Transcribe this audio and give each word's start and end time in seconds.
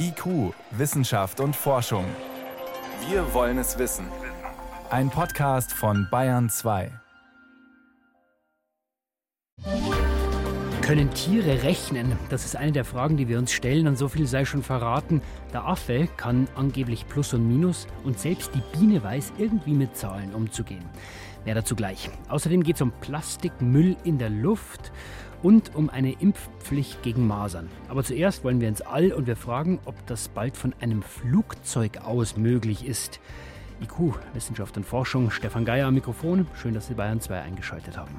IQ, 0.00 0.54
Wissenschaft 0.70 1.40
und 1.40 1.54
Forschung. 1.54 2.04
Wir 3.08 3.34
wollen 3.34 3.58
es 3.58 3.78
wissen. 3.78 4.06
Ein 4.90 5.10
Podcast 5.10 5.72
von 5.72 6.08
Bayern 6.10 6.48
2. 6.48 6.90
Können 10.80 11.10
Tiere 11.12 11.64
rechnen? 11.64 12.16
Das 12.30 12.46
ist 12.46 12.56
eine 12.56 12.72
der 12.72 12.86
Fragen, 12.86 13.18
die 13.18 13.28
wir 13.28 13.38
uns 13.38 13.52
stellen. 13.52 13.86
Und 13.88 13.98
so 13.98 14.08
viel 14.08 14.26
sei 14.26 14.46
schon 14.46 14.62
verraten. 14.62 15.20
Der 15.52 15.66
Affe 15.66 16.08
kann 16.16 16.48
angeblich 16.54 17.06
Plus 17.06 17.34
und 17.34 17.46
Minus 17.46 17.86
und 18.04 18.18
selbst 18.18 18.54
die 18.54 18.62
Biene 18.78 19.02
weiß 19.02 19.34
irgendwie 19.36 19.74
mit 19.74 19.94
Zahlen 19.96 20.34
umzugehen. 20.34 20.84
Mehr 21.44 21.54
dazu 21.54 21.76
gleich. 21.76 22.10
Außerdem 22.28 22.62
geht 22.62 22.76
es 22.76 22.82
um 22.82 22.92
Plastikmüll 23.00 23.96
in 24.04 24.18
der 24.18 24.30
Luft 24.30 24.92
und 25.42 25.74
um 25.74 25.88
eine 25.88 26.12
Impfpflicht 26.12 27.02
gegen 27.02 27.26
Masern. 27.26 27.68
Aber 27.88 28.02
zuerst 28.02 28.44
wollen 28.44 28.60
wir 28.60 28.68
ins 28.68 28.82
All 28.82 29.12
und 29.12 29.26
wir 29.26 29.36
fragen, 29.36 29.78
ob 29.84 29.94
das 30.06 30.28
bald 30.28 30.56
von 30.56 30.74
einem 30.80 31.02
Flugzeug 31.02 31.98
aus 31.98 32.36
möglich 32.36 32.86
ist. 32.86 33.20
IQ, 33.80 34.18
Wissenschaft 34.34 34.76
und 34.76 34.84
Forschung, 34.84 35.30
Stefan 35.30 35.64
Geier 35.64 35.86
am 35.86 35.94
Mikrofon. 35.94 36.46
Schön, 36.54 36.74
dass 36.74 36.88
Sie 36.88 36.94
Bayern 36.94 37.20
2 37.20 37.40
eingeschaltet 37.40 37.96
haben. 37.96 38.16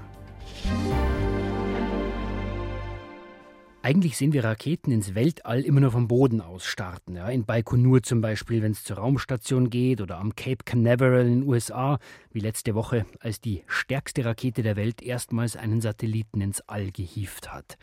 Eigentlich 3.81 4.17
sehen 4.17 4.33
wir 4.33 4.43
Raketen 4.43 4.91
ins 4.91 5.15
Weltall 5.15 5.61
immer 5.61 5.79
nur 5.79 5.91
vom 5.91 6.09
Boden 6.09 6.41
aus 6.41 6.65
starten. 6.65 7.15
Ja, 7.15 7.29
in 7.29 7.45
Baikonur 7.45 8.03
zum 8.03 8.19
Beispiel, 8.19 8.61
wenn 8.61 8.73
es 8.73 8.83
zur 8.83 8.97
Raumstation 8.97 9.69
geht, 9.69 10.01
oder 10.01 10.17
am 10.17 10.35
Cape 10.35 10.65
Canaveral 10.65 11.25
in 11.25 11.39
den 11.39 11.47
USA, 11.47 11.97
wie 12.33 12.41
letzte 12.41 12.75
Woche, 12.75 13.05
als 13.21 13.39
die 13.39 13.63
stärkste 13.67 14.25
Rakete 14.25 14.63
der 14.63 14.75
Welt 14.75 15.01
erstmals 15.01 15.55
einen 15.55 15.79
Satelliten 15.79 16.41
ins 16.41 16.59
All 16.67 16.91
gehievt 16.91 17.53
hat. 17.53 17.77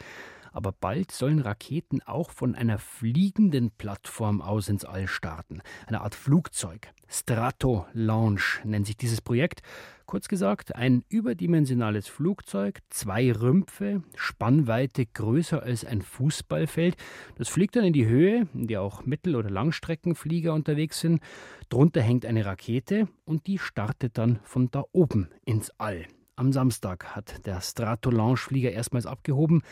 Aber 0.56 0.73
bald 0.73 1.12
sollen 1.12 1.41
Raketen 1.41 2.01
auch 2.06 2.30
von 2.30 2.55
einer 2.55 2.78
fliegenden 2.78 3.73
Plattform 3.73 4.41
aus 4.41 4.70
ins 4.70 4.87
All 4.87 5.06
starten. 5.06 5.60
Eine 5.87 6.01
Art 6.01 6.15
Flugzeug. 6.15 6.88
Strato 7.09 7.85
Launch 7.93 8.62
nennt 8.65 8.87
sich 8.87 8.96
dieses 8.96 9.21
Projekt. 9.21 9.60
Kurz 10.07 10.29
gesagt, 10.29 10.74
ein 10.74 11.04
überdimensionales 11.10 12.09
Flugzeug, 12.09 12.79
zwei 12.88 13.30
Rümpfe, 13.32 14.02
Spannweite 14.15 15.04
größer 15.04 15.62
als 15.62 15.84
ein 15.84 16.01
Fußballfeld. 16.01 16.96
Das 17.37 17.51
fliegt 17.51 17.77
dann 17.77 17.84
in 17.84 17.93
die 17.93 18.07
Höhe, 18.07 18.49
in 18.54 18.66
der 18.66 18.80
auch 18.80 19.04
Mittel- 19.04 19.37
oder 19.37 19.51
Langstreckenflieger 19.51 20.54
unterwegs 20.54 21.01
sind. 21.01 21.21
Drunter 21.68 22.01
hängt 22.01 22.24
eine 22.24 22.46
Rakete 22.46 23.09
und 23.27 23.46
die 23.46 23.59
startet 23.59 24.16
dann 24.16 24.38
von 24.43 24.71
da 24.71 24.84
oben 24.93 25.29
ins 25.45 25.71
All. 25.77 26.07
Am 26.38 26.52
Samstag 26.52 27.15
hat 27.15 27.46
der 27.46 27.60
Strato 27.60 28.10
Launch 28.10 28.40
Flieger 28.40 28.71
erstmals 28.71 29.04
abgehoben. 29.04 29.62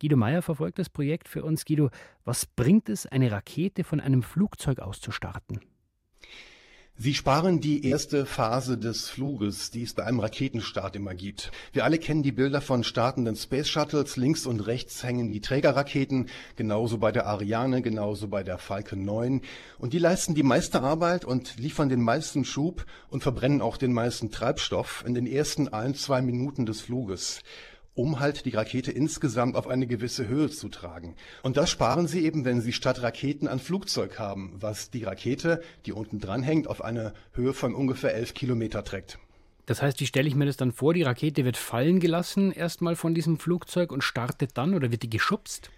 Guido 0.00 0.16
Meyer 0.16 0.42
verfolgt 0.42 0.78
das 0.78 0.88
Projekt 0.88 1.28
für 1.28 1.44
uns. 1.44 1.64
Guido, 1.64 1.90
was 2.24 2.46
bringt 2.46 2.88
es, 2.88 3.06
eine 3.06 3.30
Rakete 3.30 3.84
von 3.84 4.00
einem 4.00 4.22
Flugzeug 4.22 4.78
aus 4.80 5.00
zu 5.00 5.10
starten? 5.12 5.60
Sie 6.96 7.12
sparen 7.12 7.60
die 7.60 7.88
erste 7.88 8.24
Phase 8.24 8.78
des 8.78 9.08
Fluges, 9.08 9.72
die 9.72 9.82
es 9.82 9.94
bei 9.94 10.04
einem 10.04 10.20
Raketenstart 10.20 10.94
immer 10.94 11.12
gibt. 11.12 11.50
Wir 11.72 11.82
alle 11.82 11.98
kennen 11.98 12.22
die 12.22 12.30
Bilder 12.30 12.60
von 12.60 12.84
startenden 12.84 13.34
Space 13.34 13.68
Shuttles. 13.68 14.16
Links 14.16 14.46
und 14.46 14.60
rechts 14.60 15.02
hängen 15.02 15.32
die 15.32 15.40
Trägerraketen, 15.40 16.28
genauso 16.54 16.98
bei 16.98 17.10
der 17.10 17.26
Ariane, 17.26 17.82
genauso 17.82 18.28
bei 18.28 18.44
der 18.44 18.58
Falcon 18.58 19.04
9. 19.04 19.40
Und 19.78 19.92
die 19.92 19.98
leisten 19.98 20.36
die 20.36 20.44
meiste 20.44 20.82
Arbeit 20.82 21.24
und 21.24 21.58
liefern 21.58 21.88
den 21.88 22.00
meisten 22.00 22.44
Schub 22.44 22.86
und 23.08 23.24
verbrennen 23.24 23.60
auch 23.60 23.76
den 23.76 23.92
meisten 23.92 24.30
Treibstoff 24.30 25.02
in 25.04 25.14
den 25.14 25.26
ersten 25.26 25.66
ein, 25.66 25.96
zwei 25.96 26.22
Minuten 26.22 26.64
des 26.64 26.80
Fluges 26.80 27.40
um 27.94 28.20
halt 28.20 28.44
die 28.44 28.50
Rakete 28.50 28.92
insgesamt 28.92 29.56
auf 29.56 29.66
eine 29.66 29.86
gewisse 29.86 30.26
Höhe 30.28 30.50
zu 30.50 30.68
tragen. 30.68 31.14
Und 31.42 31.56
das 31.56 31.70
sparen 31.70 32.06
sie 32.06 32.24
eben, 32.24 32.44
wenn 32.44 32.60
sie 32.60 32.72
statt 32.72 33.02
Raketen 33.02 33.48
ein 33.48 33.60
Flugzeug 33.60 34.18
haben, 34.18 34.54
was 34.58 34.90
die 34.90 35.04
Rakete, 35.04 35.62
die 35.86 35.92
unten 35.92 36.20
dran 36.20 36.42
hängt, 36.42 36.68
auf 36.68 36.82
eine 36.82 37.14
Höhe 37.32 37.52
von 37.52 37.74
ungefähr 37.74 38.14
elf 38.14 38.34
Kilometer 38.34 38.84
trägt. 38.84 39.18
Das 39.66 39.80
heißt, 39.80 40.00
wie 40.00 40.06
stelle 40.06 40.28
ich 40.28 40.34
mir 40.34 40.44
das 40.44 40.58
dann 40.58 40.72
vor? 40.72 40.92
Die 40.92 41.02
Rakete 41.02 41.44
wird 41.44 41.56
fallen 41.56 41.98
gelassen 41.98 42.52
erstmal 42.52 42.96
von 42.96 43.14
diesem 43.14 43.38
Flugzeug 43.38 43.92
und 43.92 44.04
startet 44.04 44.58
dann 44.58 44.74
oder 44.74 44.90
wird 44.90 45.02
die 45.02 45.10
geschubst? 45.10 45.70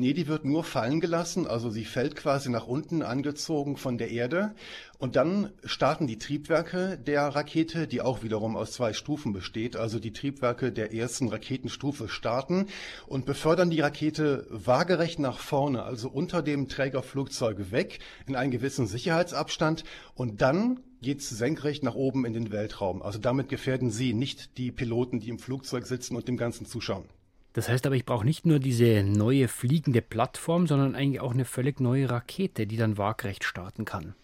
Nee, 0.00 0.12
die 0.12 0.28
wird 0.28 0.44
nur 0.44 0.62
fallen 0.62 1.00
gelassen, 1.00 1.48
also 1.48 1.70
sie 1.70 1.84
fällt 1.84 2.14
quasi 2.14 2.50
nach 2.50 2.68
unten 2.68 3.02
angezogen 3.02 3.76
von 3.76 3.98
der 3.98 4.12
Erde 4.12 4.54
und 5.00 5.16
dann 5.16 5.50
starten 5.64 6.06
die 6.06 6.18
Triebwerke 6.18 6.96
der 6.96 7.22
Rakete, 7.26 7.88
die 7.88 8.00
auch 8.00 8.22
wiederum 8.22 8.56
aus 8.56 8.70
zwei 8.70 8.92
Stufen 8.92 9.32
besteht, 9.32 9.74
also 9.74 9.98
die 9.98 10.12
Triebwerke 10.12 10.70
der 10.70 10.94
ersten 10.94 11.26
Raketenstufe 11.26 12.08
starten 12.08 12.66
und 13.08 13.26
befördern 13.26 13.70
die 13.70 13.80
Rakete 13.80 14.46
waagerecht 14.50 15.18
nach 15.18 15.40
vorne, 15.40 15.82
also 15.82 16.08
unter 16.08 16.42
dem 16.42 16.68
Trägerflugzeug 16.68 17.72
weg 17.72 17.98
in 18.28 18.36
einen 18.36 18.52
gewissen 18.52 18.86
Sicherheitsabstand 18.86 19.82
und 20.14 20.40
dann 20.40 20.78
geht's 21.02 21.28
senkrecht 21.28 21.82
nach 21.82 21.96
oben 21.96 22.24
in 22.24 22.34
den 22.34 22.52
Weltraum. 22.52 23.02
Also 23.02 23.18
damit 23.18 23.48
gefährden 23.48 23.90
sie 23.90 24.14
nicht 24.14 24.58
die 24.58 24.70
Piloten, 24.70 25.18
die 25.18 25.28
im 25.28 25.40
Flugzeug 25.40 25.88
sitzen 25.88 26.14
und 26.14 26.28
dem 26.28 26.36
Ganzen 26.36 26.66
zuschauen. 26.66 27.17
Das 27.58 27.68
heißt 27.68 27.86
aber, 27.86 27.96
ich 27.96 28.06
brauche 28.06 28.24
nicht 28.24 28.46
nur 28.46 28.60
diese 28.60 29.02
neue 29.02 29.48
fliegende 29.48 30.00
Plattform, 30.00 30.68
sondern 30.68 30.94
eigentlich 30.94 31.20
auch 31.20 31.32
eine 31.34 31.44
völlig 31.44 31.80
neue 31.80 32.08
Rakete, 32.08 32.68
die 32.68 32.76
dann 32.76 32.98
waagrecht 32.98 33.42
starten 33.42 33.84
kann. 33.84 34.14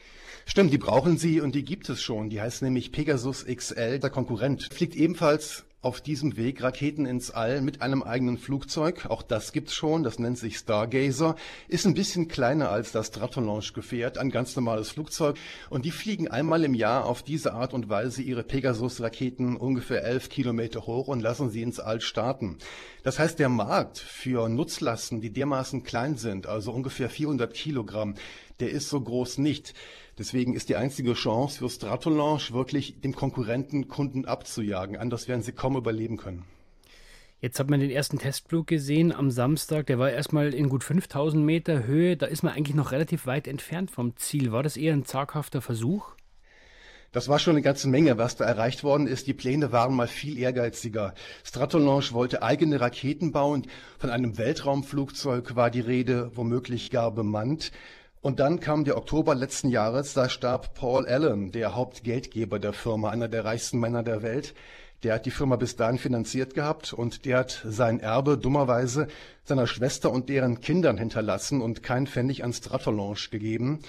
Stimmt, 0.47 0.72
die 0.72 0.78
brauchen 0.78 1.19
sie 1.19 1.41
und 1.41 1.56
die 1.56 1.65
gibt 1.65 1.89
es 1.89 2.00
schon. 2.00 2.31
Die 2.31 2.41
heißt 2.41 2.62
nämlich 2.62 2.93
Pegasus 2.93 3.44
XL. 3.44 3.99
Der 3.99 4.11
Konkurrent 4.11 4.73
fliegt 4.73 4.94
ebenfalls 4.94 5.65
auf 5.84 6.00
diesem 6.00 6.37
Weg 6.37 6.62
Raketen 6.62 7.05
ins 7.05 7.31
All 7.31 7.61
mit 7.61 7.83
einem 7.83 8.03
eigenen 8.03 8.39
Flugzeug. 8.39 9.06
Auch 9.06 9.22
das 9.22 9.53
gibt's 9.53 9.75
schon. 9.75 10.03
Das 10.03 10.19
nennt 10.19 10.39
sich 10.39 10.56
Stargazer. 10.56 11.37
Ist 11.69 11.87
ein 11.87 11.95
bisschen 11.95 12.27
kleiner 12.27 12.71
als 12.71 12.91
das 12.91 13.09
Stratolaunch-Gefährt, 13.09 14.17
ein 14.17 14.31
ganz 14.31 14.56
normales 14.56 14.91
Flugzeug. 14.91 15.37
Und 15.69 15.84
die 15.84 15.91
fliegen 15.91 16.28
einmal 16.28 16.65
im 16.65 16.75
Jahr 16.75 17.05
auf 17.05 17.23
diese 17.23 17.53
Art 17.53 17.75
und 17.75 17.91
Weise 17.91 18.23
ihre 18.23 18.43
Pegasus-Raketen 18.43 19.56
ungefähr 19.56 20.05
elf 20.05 20.31
Kilometer 20.31 20.87
hoch 20.87 21.09
und 21.09 21.21
lassen 21.21 21.50
sie 21.50 21.62
ins 21.62 21.81
All 21.81 22.00
starten. 22.00 22.56
Das 23.03 23.19
heißt, 23.19 23.39
der 23.39 23.50
Markt 23.50 23.99
für 23.99 24.49
Nutzlasten, 24.49 25.21
die 25.21 25.31
dermaßen 25.31 25.83
klein 25.83 26.17
sind, 26.17 26.47
also 26.47 26.73
ungefähr 26.73 27.11
400 27.11 27.53
Kilogramm, 27.53 28.15
der 28.61 28.71
ist 28.71 28.89
so 28.89 29.00
groß 29.00 29.39
nicht. 29.39 29.75
Deswegen 30.19 30.55
ist 30.55 30.69
die 30.69 30.77
einzige 30.77 31.15
Chance 31.15 31.59
für 31.59 31.69
Stratolaunch 31.69 32.53
wirklich 32.53 33.01
dem 33.01 33.15
Konkurrenten 33.15 33.89
Kunden 33.89 34.25
abzujagen. 34.25 34.97
Anders 34.97 35.29
werden 35.29 35.43
sie 35.43 35.53
kaum 35.53 35.77
überleben 35.77 36.17
können. 36.17 36.45
Jetzt 37.41 37.59
hat 37.59 37.69
man 37.69 37.81
den 37.81 37.91
ersten 37.91 38.19
Testflug 38.19 38.67
gesehen 38.67 39.13
am 39.13 39.31
Samstag. 39.31 39.87
Der 39.87 39.99
war 39.99 40.11
erstmal 40.11 40.55
in 40.55 40.69
gut 40.69 40.83
5000 40.83 41.45
Meter 41.45 41.85
Höhe. 41.85 42.17
Da 42.17 42.27
ist 42.27 42.43
man 42.43 42.55
eigentlich 42.55 42.77
noch 42.77 42.93
relativ 42.93 43.27
weit 43.27 43.47
entfernt 43.49 43.91
vom 43.91 44.17
Ziel. 44.17 44.51
War 44.51 44.63
das 44.63 44.77
eher 44.77 44.95
ein 44.95 45.05
zaghafter 45.05 45.61
Versuch? 45.61 46.15
Das 47.13 47.29
war 47.29 47.39
schon 47.39 47.53
eine 47.53 47.63
ganze 47.63 47.87
Menge, 47.87 48.19
was 48.19 48.35
da 48.35 48.45
erreicht 48.45 48.83
worden 48.83 49.07
ist. 49.07 49.27
Die 49.27 49.35
Pläne 49.35 49.71
waren 49.71 49.95
mal 49.95 50.09
viel 50.09 50.37
ehrgeiziger. 50.37 51.15
Stratolaunch 51.45 52.13
wollte 52.13 52.43
eigene 52.43 52.81
Raketen 52.81 53.31
bauen. 53.31 53.67
Von 53.99 54.11
einem 54.11 54.37
Weltraumflugzeug 54.37 55.55
war 55.55 55.71
die 55.71 55.81
Rede, 55.81 56.33
womöglich 56.35 56.91
gar 56.91 57.13
bemannt. 57.13 57.73
Und 58.25 58.41
dann 58.41 58.59
kam 58.59 58.85
der 58.85 58.97
Oktober 58.97 59.35
letzten 59.35 59.69
Jahres, 59.69 60.15
da 60.15 60.31
starb 60.31 60.73
Paul 60.73 61.07
Allen, 61.07 61.53
der 61.53 61.75
Hauptgeldgeber 61.75 62.59
der 62.59 62.73
Firma, 62.73 63.11
einer 63.11 63.29
der 63.29 63.45
reichsten 63.45 63.79
Männer 63.79 64.03
der 64.03 64.23
Welt. 64.23 64.55
Der 65.03 65.12
hat 65.12 65.27
die 65.27 65.31
Firma 65.31 65.57
bis 65.57 65.77
dahin 65.77 65.99
finanziert 65.99 66.55
gehabt 66.55 66.95
und 66.95 67.27
der 67.27 67.41
hat 67.41 67.62
sein 67.69 68.01
Erbe 68.01 68.39
dummerweise 68.39 69.09
seiner 69.43 69.67
Schwester 69.67 70.11
und 70.11 70.31
deren 70.31 70.62
Kindern 70.62 70.97
hinterlassen 70.97 71.61
und 71.61 71.83
kein 71.83 72.07
Pfennig 72.07 72.45
an 72.45 72.55
Stratolaunch 72.55 73.29
gegeben. 73.31 73.81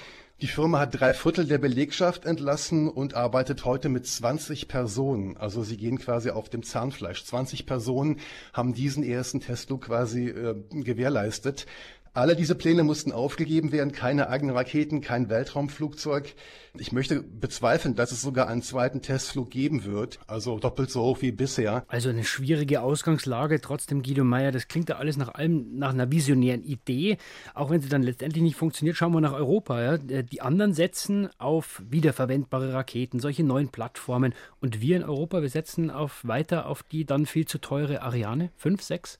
Die 0.42 0.48
Firma 0.48 0.80
hat 0.80 1.00
drei 1.00 1.14
Viertel 1.14 1.48
der 1.48 1.60
Belegschaft 1.60 2.26
entlassen 2.26 2.90
und 2.90 3.14
arbeitet 3.14 3.64
heute 3.64 3.88
mit 3.88 4.06
20 4.06 4.68
Personen. 4.68 5.38
Also 5.38 5.64
sie 5.64 5.78
gehen 5.78 5.98
quasi 5.98 6.30
auf 6.30 6.50
dem 6.50 6.62
Zahnfleisch. 6.62 7.24
20 7.24 7.66
Personen 7.66 8.20
haben 8.52 8.74
diesen 8.74 9.02
ersten 9.02 9.40
Testflug 9.40 9.84
quasi 9.84 10.28
äh, 10.28 10.56
gewährleistet. 10.72 11.68
Alle 12.16 12.38
diese 12.38 12.56
Pläne 12.56 12.84
mussten 12.84 13.12
aufgegeben 13.12 13.74
werden, 13.74 13.92
keine 13.92 14.30
eigenen 14.30 14.56
Raketen, 14.56 15.02
kein 15.02 15.30
Weltraumflugzeug. 15.30 16.34
Ich 16.78 16.94
möchte 16.94 17.22
bezweifeln, 17.22 17.96
dass 17.96 18.14
es 18.14 18.22
sogar 18.22 18.48
einen 18.48 18.62
zweiten 18.62 19.02
Testflug 19.02 19.52
geben 19.52 19.84
wird, 19.84 20.20
also 20.26 20.58
doppelt 20.58 20.90
so 20.90 21.02
hoch 21.02 21.22
wie 21.22 21.34
bisher. 21.34 21.84
Also 21.90 22.08
eine 22.08 22.24
schwierige 22.24 22.82
Ausgangslage, 22.82 23.60
trotzdem 23.60 24.02
Guido 24.02 24.24
Meyer, 24.24 24.54
das 24.54 24.70
klingt 24.70 24.88
ja 24.88 24.96
alles 24.96 25.18
nach 25.18 25.36
allem 25.36 25.78
nach 25.78 25.90
einer 25.90 26.10
visionären 26.10 26.64
Idee, 26.64 27.18
auch 27.54 27.70
wenn 27.70 27.82
sie 27.82 27.90
dann 27.90 28.02
letztendlich 28.02 28.44
nicht 28.44 28.56
funktioniert, 28.56 28.96
schauen 28.96 29.12
wir 29.12 29.20
nach 29.20 29.34
Europa. 29.34 29.84
Ja? 29.84 29.98
Die 29.98 30.40
anderen 30.40 30.74
setzen 30.74 31.28
auf 31.38 31.84
wiederverwendbare 31.90 32.72
Raketen, 32.72 33.20
solche 33.20 33.44
neuen 33.44 33.68
Plattformen 33.68 34.34
und 34.62 34.80
wir 34.80 34.96
in 34.96 35.04
Europa, 35.04 35.42
wir 35.42 35.50
setzen 35.50 35.92
auf 35.92 36.26
weiter 36.26 36.68
auf 36.68 36.82
die 36.82 37.04
dann 37.04 37.26
viel 37.26 37.46
zu 37.46 37.58
teure 37.58 38.04
Ariane 38.04 38.52
5, 38.56 38.82
6? 38.82 39.20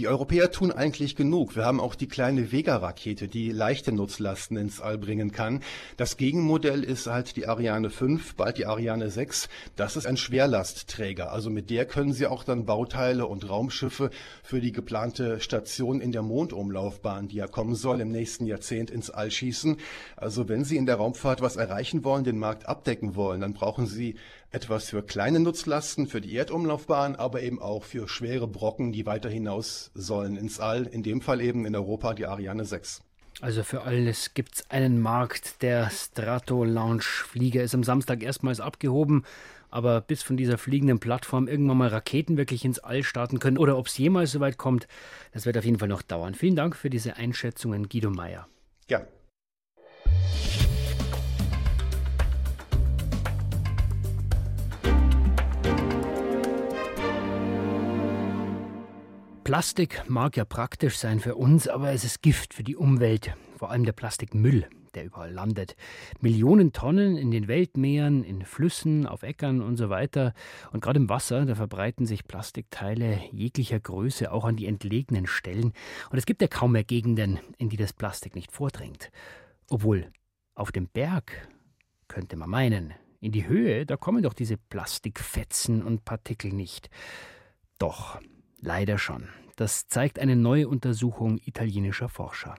Die 0.00 0.08
Europäer 0.08 0.50
tun 0.50 0.72
eigentlich 0.72 1.14
genug. 1.14 1.54
Wir 1.54 1.64
haben 1.64 1.78
auch 1.78 1.94
die 1.94 2.08
kleine 2.08 2.50
Vega-Rakete, 2.50 3.28
die 3.28 3.52
leichte 3.52 3.92
Nutzlasten 3.92 4.56
ins 4.56 4.80
All 4.80 4.98
bringen 4.98 5.30
kann. 5.30 5.60
Das 5.96 6.16
Gegenmodell 6.16 6.82
ist 6.82 7.06
halt 7.06 7.36
die 7.36 7.46
Ariane 7.46 7.90
5, 7.90 8.34
bald 8.34 8.58
die 8.58 8.66
Ariane 8.66 9.08
6. 9.08 9.48
Das 9.76 9.94
ist 9.94 10.08
ein 10.08 10.16
Schwerlastträger. 10.16 11.30
Also 11.30 11.48
mit 11.48 11.70
der 11.70 11.86
können 11.86 12.12
Sie 12.12 12.26
auch 12.26 12.42
dann 12.42 12.64
Bauteile 12.64 13.28
und 13.28 13.48
Raumschiffe 13.48 14.10
für 14.42 14.60
die 14.60 14.72
geplante 14.72 15.38
Station 15.38 16.00
in 16.00 16.10
der 16.10 16.22
Mondumlaufbahn, 16.22 17.28
die 17.28 17.36
ja 17.36 17.46
kommen 17.46 17.76
soll 17.76 18.00
im 18.00 18.10
nächsten 18.10 18.46
Jahrzehnt, 18.46 18.90
ins 18.90 19.10
All 19.10 19.30
schießen. 19.30 19.76
Also 20.16 20.48
wenn 20.48 20.64
Sie 20.64 20.76
in 20.76 20.86
der 20.86 20.96
Raumfahrt 20.96 21.40
was 21.40 21.54
erreichen 21.54 22.02
wollen, 22.02 22.24
den 22.24 22.40
Markt 22.40 22.66
abdecken 22.68 23.14
wollen, 23.14 23.42
dann 23.42 23.54
brauchen 23.54 23.86
Sie 23.86 24.16
etwas 24.54 24.88
für 24.88 25.02
kleine 25.02 25.40
Nutzlasten, 25.40 26.06
für 26.06 26.20
die 26.20 26.34
Erdumlaufbahn, 26.36 27.16
aber 27.16 27.42
eben 27.42 27.60
auch 27.60 27.82
für 27.82 28.08
schwere 28.08 28.46
Brocken, 28.46 28.92
die 28.92 29.04
weiter 29.04 29.28
hinaus 29.28 29.90
sollen 29.94 30.36
ins 30.36 30.60
All. 30.60 30.86
In 30.86 31.02
dem 31.02 31.20
Fall 31.20 31.40
eben 31.40 31.66
in 31.66 31.74
Europa 31.74 32.14
die 32.14 32.26
Ariane 32.26 32.64
6. 32.64 33.02
Also 33.40 33.64
für 33.64 33.82
alles 33.82 34.32
gibt 34.34 34.54
es 34.54 34.70
einen 34.70 35.00
Markt. 35.00 35.60
Der 35.62 35.90
Strato 35.90 36.62
Launch 36.62 37.04
Flieger 37.04 37.64
ist 37.64 37.74
am 37.74 37.82
Samstag 37.82 38.22
erstmals 38.22 38.60
abgehoben. 38.60 39.24
Aber 39.70 40.00
bis 40.00 40.22
von 40.22 40.36
dieser 40.36 40.56
fliegenden 40.56 41.00
Plattform 41.00 41.48
irgendwann 41.48 41.78
mal 41.78 41.88
Raketen 41.88 42.36
wirklich 42.36 42.64
ins 42.64 42.78
All 42.78 43.02
starten 43.02 43.40
können 43.40 43.58
oder 43.58 43.76
ob 43.76 43.88
es 43.88 43.98
jemals 43.98 44.30
so 44.30 44.38
weit 44.38 44.56
kommt, 44.56 44.86
das 45.32 45.46
wird 45.46 45.58
auf 45.58 45.64
jeden 45.64 45.80
Fall 45.80 45.88
noch 45.88 46.02
dauern. 46.02 46.34
Vielen 46.34 46.54
Dank 46.54 46.76
für 46.76 46.90
diese 46.90 47.16
Einschätzungen, 47.16 47.88
Guido 47.88 48.10
Meyer. 48.10 48.46
Ja. 48.88 49.04
Plastik 59.54 60.02
mag 60.10 60.36
ja 60.36 60.44
praktisch 60.44 60.98
sein 60.98 61.20
für 61.20 61.36
uns, 61.36 61.68
aber 61.68 61.92
es 61.92 62.02
ist 62.02 62.22
Gift 62.22 62.54
für 62.54 62.64
die 62.64 62.74
Umwelt, 62.74 63.36
vor 63.56 63.70
allem 63.70 63.84
der 63.84 63.92
Plastikmüll, 63.92 64.68
der 64.96 65.04
überall 65.04 65.30
landet. 65.30 65.76
Millionen 66.20 66.72
Tonnen 66.72 67.16
in 67.16 67.30
den 67.30 67.46
Weltmeeren, 67.46 68.24
in 68.24 68.44
Flüssen, 68.44 69.06
auf 69.06 69.22
Äckern 69.22 69.62
und 69.62 69.76
so 69.76 69.90
weiter. 69.90 70.34
Und 70.72 70.80
gerade 70.82 70.98
im 70.98 71.08
Wasser, 71.08 71.46
da 71.46 71.54
verbreiten 71.54 72.04
sich 72.04 72.26
Plastikteile 72.26 73.20
jeglicher 73.30 73.78
Größe 73.78 74.32
auch 74.32 74.44
an 74.44 74.56
die 74.56 74.66
entlegenen 74.66 75.28
Stellen. 75.28 75.72
Und 76.10 76.18
es 76.18 76.26
gibt 76.26 76.42
ja 76.42 76.48
kaum 76.48 76.72
mehr 76.72 76.82
Gegenden, 76.82 77.38
in 77.56 77.68
die 77.68 77.76
das 77.76 77.92
Plastik 77.92 78.34
nicht 78.34 78.50
vordringt. 78.50 79.12
Obwohl 79.70 80.10
auf 80.56 80.72
dem 80.72 80.88
Berg, 80.88 81.48
könnte 82.08 82.34
man 82.34 82.50
meinen, 82.50 82.92
in 83.20 83.30
die 83.30 83.46
Höhe, 83.46 83.86
da 83.86 83.96
kommen 83.96 84.24
doch 84.24 84.34
diese 84.34 84.56
Plastikfetzen 84.56 85.80
und 85.84 86.04
Partikel 86.04 86.52
nicht. 86.52 86.90
Doch, 87.78 88.18
Leider 88.66 88.96
schon. 88.96 89.28
Das 89.56 89.88
zeigt 89.88 90.18
eine 90.18 90.36
neue 90.36 90.68
Untersuchung 90.68 91.38
italienischer 91.44 92.08
Forscher. 92.08 92.54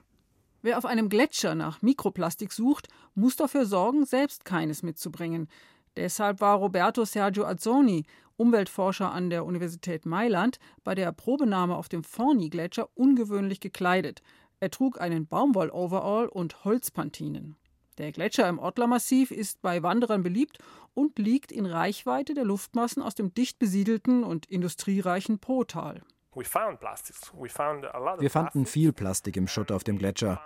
Wer 0.62 0.78
auf 0.78 0.84
einem 0.84 1.08
Gletscher 1.08 1.56
nach 1.56 1.82
Mikroplastik 1.82 2.52
sucht, 2.52 2.86
muss 3.16 3.34
dafür 3.34 3.66
sorgen, 3.66 4.04
selbst 4.06 4.44
keines 4.44 4.84
mitzubringen. 4.84 5.48
Deshalb 5.96 6.40
war 6.40 6.58
Roberto 6.58 7.04
Sergio 7.04 7.44
Azzoni, 7.44 8.04
Umweltforscher 8.36 9.10
an 9.10 9.30
der 9.30 9.44
Universität 9.44 10.06
Mailand, 10.06 10.60
bei 10.84 10.94
der 10.94 11.10
Probenahme 11.10 11.74
auf 11.74 11.88
dem 11.88 12.04
Forni-Gletscher 12.04 12.88
ungewöhnlich 12.94 13.58
gekleidet. 13.58 14.22
Er 14.60 14.70
trug 14.70 15.00
einen 15.00 15.26
Baumwoll-Overall 15.26 16.28
und 16.28 16.64
Holzpantinen. 16.64 17.56
Der 17.98 18.12
Gletscher 18.12 18.46
im 18.48 18.58
Ortler-Massiv 18.58 19.30
ist 19.30 19.62
bei 19.62 19.82
Wanderern 19.82 20.22
beliebt 20.22 20.58
und 20.92 21.18
liegt 21.18 21.50
in 21.50 21.64
Reichweite 21.64 22.34
der 22.34 22.44
Luftmassen 22.44 23.02
aus 23.02 23.14
dem 23.14 23.32
dicht 23.32 23.58
besiedelten 23.58 24.22
und 24.22 24.44
industriereichen 24.46 25.38
Potal. 25.38 26.02
Wir 26.34 28.30
fanden 28.30 28.66
viel 28.66 28.92
Plastik 28.92 29.38
im 29.38 29.48
Schutt 29.48 29.72
auf 29.72 29.82
dem 29.82 29.96
Gletscher. 29.96 30.42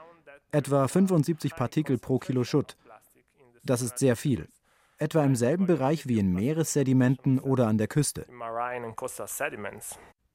Etwa 0.52 0.87
75 0.87 1.56
Partikel 1.56 1.99
pro 1.99 2.20
Kilo 2.20 2.44
Schutt. 2.44 2.76
Das 3.64 3.82
ist 3.82 3.99
sehr 3.99 4.14
viel. 4.14 4.49
Etwa 4.99 5.25
im 5.25 5.35
selben 5.35 5.67
Bereich 5.67 6.06
wie 6.06 6.20
in 6.20 6.32
Meeressedimenten 6.32 7.41
oder 7.41 7.67
an 7.67 7.79
der 7.79 7.88
Küste. 7.88 8.26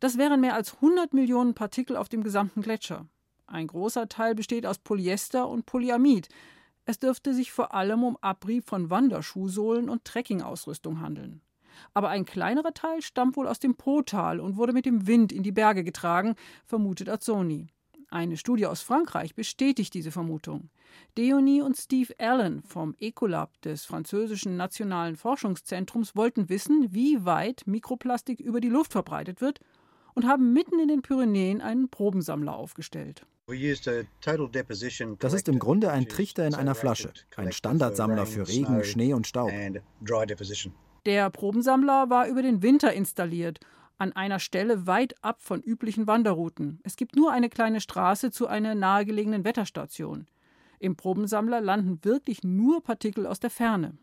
Das 0.02 0.18
wären 0.18 0.42
mehr 0.42 0.56
als 0.56 0.74
100 0.76 1.14
Millionen 1.14 1.54
Partikel 1.54 1.96
auf 1.96 2.10
dem 2.10 2.24
gesamten 2.24 2.62
Gletscher. 2.62 3.08
Ein 3.48 3.68
großer 3.68 4.10
Teil 4.10 4.36
besteht 4.36 4.66
aus 4.66 4.80
Polyester 4.80 5.48
und 5.48 5.66
Polyamid, 5.66 6.28
es 6.86 7.00
dürfte 7.00 7.34
sich 7.34 7.52
vor 7.52 7.74
allem 7.74 8.04
um 8.04 8.18
Abrieb 8.22 8.66
von 8.66 8.90
Wanderschuhsohlen 8.90 9.90
und 9.90 10.06
Trekkingausrüstung 10.06 11.02
handeln. 11.02 11.42
Aber 11.94 12.10
ein 12.10 12.26
kleinerer 12.26 12.74
Teil 12.74 13.02
stammt 13.02 13.36
wohl 13.36 13.48
aus 13.48 13.60
dem 13.60 13.76
Potal 13.76 14.40
und 14.40 14.56
wurde 14.56 14.74
mit 14.74 14.86
dem 14.86 15.08
Wind 15.08 15.32
in 15.32 15.44
die 15.44 15.52
Berge 15.52 15.84
getragen, 15.84 16.36
vermutet 16.66 17.10
Azzoni. 17.10 17.68
Eine 18.10 18.38
Studie 18.38 18.68
aus 18.68 18.82
Frankreich 18.82 19.36
bestätigt 19.36 19.94
diese 19.94 20.12
Vermutung. 20.12 20.70
Deonie 21.18 21.62
und 21.62 21.76
Steve 21.76 22.14
Allen 22.20 22.62
vom 22.64 22.96
Ecolab 23.00 23.60
des 23.62 23.84
französischen 23.84 24.56
Nationalen 24.56 25.18
Forschungszentrums 25.18 26.16
wollten 26.16 26.48
wissen, 26.48 26.94
wie 26.94 27.26
weit 27.26 27.64
Mikroplastik 27.66 28.40
über 28.40 28.62
die 28.62 28.70
Luft 28.70 28.92
verbreitet 28.94 29.42
wird 29.42 29.60
und 30.14 30.26
haben 30.26 30.54
mitten 30.54 30.80
in 30.80 30.88
den 30.88 31.02
Pyrenäen 31.02 31.62
einen 31.62 31.90
Probensammler 31.90 32.56
aufgestellt. 32.56 33.26
Das 33.48 35.34
ist 35.34 35.48
im 35.48 35.60
Grunde 35.60 35.92
ein 35.92 36.08
Trichter 36.08 36.48
in 36.48 36.56
einer 36.56 36.74
Flasche, 36.74 37.14
ein 37.36 37.52
Standardsammler 37.52 38.26
für 38.26 38.48
Regen, 38.48 38.84
Schnee 38.84 39.14
und 39.14 39.28
Staub. 39.28 39.52
Der 41.06 41.30
Probensammler 41.30 42.10
war 42.10 42.28
über 42.28 42.42
den 42.42 42.64
Winter 42.64 42.92
installiert, 42.94 43.60
an 44.00 44.14
einer 44.14 44.40
Stelle 44.40 44.88
weit 44.88 45.14
ab 45.24 45.44
von 45.44 45.62
üblichen 45.62 46.08
Wanderrouten. 46.08 46.80
Es 46.84 46.96
gibt 46.96 47.16
nur 47.16 47.32
eine 47.32 47.50
kleine 47.50 47.82
Straße 47.82 48.32
zu 48.32 48.48
einer 48.48 48.74
nahegelegenen 48.74 49.46
Wetterstation. 49.46 50.26
Im 50.80 50.96
Probensammler 50.96 51.62
landen 51.62 52.00
wirklich 52.04 52.44
nur 52.44 52.84
Partikel 52.84 53.26
aus 53.26 53.40
der 53.40 53.50
Ferne. 53.50 53.98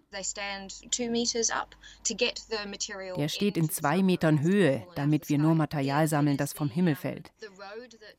Der 3.17 3.29
steht 3.29 3.57
in 3.57 3.71
zwei 3.71 4.03
Metern 4.03 4.41
Höhe, 4.41 4.87
damit 4.95 5.29
wir 5.29 5.39
nur 5.39 5.55
Material 5.55 6.09
sammeln, 6.09 6.37
das 6.37 6.53
vom 6.53 6.69
Himmel 6.69 6.95
fällt. 6.95 7.33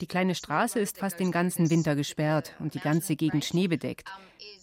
Die 0.01 0.07
kleine 0.07 0.35
Straße 0.35 0.79
ist 0.79 0.97
fast 0.97 1.19
den 1.19 1.31
ganzen 1.31 1.69
Winter 1.69 1.95
gesperrt 1.95 2.55
und 2.59 2.73
die 2.73 2.79
ganze 2.79 3.15
Gegend 3.15 3.45
schneebedeckt. 3.45 4.09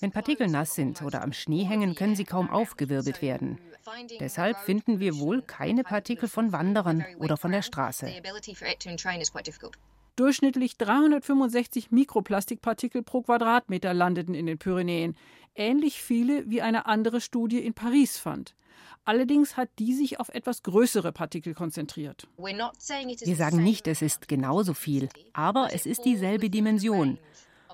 Wenn 0.01 0.13
Partikel 0.13 0.49
nass 0.49 0.75
sind 0.75 1.03
oder 1.03 1.23
am 1.23 1.33
Schnee 1.33 1.65
hängen, 1.65 1.95
können 1.95 2.17
sie 2.17 2.25
kaum 2.25 2.51
aufgewirbelt 2.51 3.23
werden. 3.23 3.59
Deshalb 4.19 4.59
finden 4.59 5.01
wir 5.01 5.19
wohl 5.19 5.43
keine 5.43 5.85
Partikel 5.85 6.29
von 6.29 6.53
Wanderern 6.53 7.05
oder 7.19 7.37
von 7.37 7.53
der 7.53 7.63
Straße. 7.63 8.07
Durchschnittlich 10.17 10.77
365 10.77 11.91
Mikroplastikpartikel 11.91 13.03
pro 13.03 13.23
Quadratmeter 13.23 13.95
landeten 13.95 14.35
in 14.35 14.47
den 14.47 14.59
Pyrenäen, 14.59 15.17
ähnlich 15.55 16.03
viele 16.03 16.49
wie 16.49 16.63
eine 16.63 16.87
andere 16.87 17.21
Studie 17.21 17.59
in 17.59 17.75
Paris 17.75 18.19
fand. 18.19 18.55
Allerdings 19.05 19.57
hat 19.57 19.71
die 19.79 19.95
sich 19.95 20.21
auf 20.21 20.29
etwas 20.29 20.63
größere 20.63 21.13
Partikel 21.13 21.55
konzentriert. 21.55 22.29
Wir 22.37 23.37
sagen 23.37 23.63
nicht, 23.63 23.87
es 23.89 24.03
ist 24.03 24.29
genauso 24.29 24.75
viel, 24.75 25.09
aber 25.33 25.71
es 25.73 25.87
ist 25.87 26.05
dieselbe 26.05 26.51
Dimension. 26.51 27.19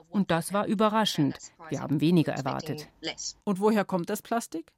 Und 0.08 0.30
das 0.30 0.52
war 0.52 0.66
überraschend. 0.66 1.36
Wir 1.68 1.80
haben 1.80 2.00
weniger 2.00 2.32
erwartet. 2.32 2.88
Und 3.44 3.60
woher 3.60 3.84
kommt 3.84 4.08
das 4.08 4.22
Plastik? 4.22 4.72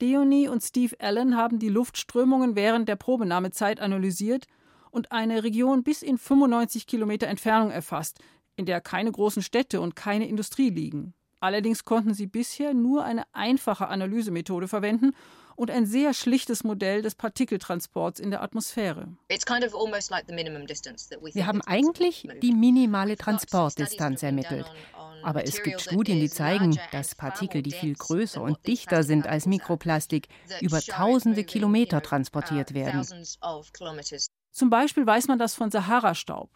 Deonie 0.00 0.48
und 0.48 0.62
Steve 0.62 0.96
Allen 0.98 1.36
haben 1.36 1.58
die 1.58 1.68
Luftströmungen 1.68 2.56
während 2.56 2.88
der 2.88 2.96
Probenahmezeit 2.96 3.80
analysiert 3.80 4.46
und 4.92 5.10
eine 5.10 5.42
Region 5.42 5.82
bis 5.82 6.02
in 6.02 6.18
95 6.18 6.86
Kilometer 6.86 7.26
Entfernung 7.26 7.72
erfasst, 7.72 8.20
in 8.54 8.66
der 8.66 8.80
keine 8.80 9.10
großen 9.10 9.42
Städte 9.42 9.80
und 9.80 9.96
keine 9.96 10.28
Industrie 10.28 10.70
liegen. 10.70 11.14
Allerdings 11.40 11.84
konnten 11.84 12.14
sie 12.14 12.28
bisher 12.28 12.72
nur 12.72 13.04
eine 13.04 13.24
einfache 13.32 13.88
Analysemethode 13.88 14.68
verwenden 14.68 15.10
und 15.56 15.72
ein 15.72 15.86
sehr 15.86 16.14
schlichtes 16.14 16.62
Modell 16.62 17.02
des 17.02 17.16
Partikeltransports 17.16 18.20
in 18.20 18.30
der 18.30 18.42
Atmosphäre. 18.42 19.08
Wir 21.32 21.46
haben 21.46 21.62
eigentlich 21.62 22.28
die 22.40 22.52
minimale 22.52 23.16
Transportdistanz 23.16 24.22
ermittelt. 24.22 24.70
Aber 25.24 25.44
es 25.44 25.62
gibt 25.62 25.80
Studien, 25.80 26.20
die 26.20 26.30
zeigen, 26.30 26.78
dass 26.90 27.14
Partikel, 27.14 27.62
die 27.62 27.72
viel 27.72 27.94
größer 27.94 28.42
und 28.42 28.66
dichter 28.66 29.02
sind 29.02 29.26
als 29.26 29.46
Mikroplastik, 29.46 30.28
über 30.60 30.80
tausende 30.80 31.44
Kilometer 31.44 32.02
transportiert 32.02 32.74
werden. 32.74 33.06
Zum 34.52 34.68
Beispiel 34.68 35.06
weiß 35.06 35.28
man 35.28 35.38
das 35.38 35.54
von 35.54 35.70
Sahara-Staub. 35.70 36.50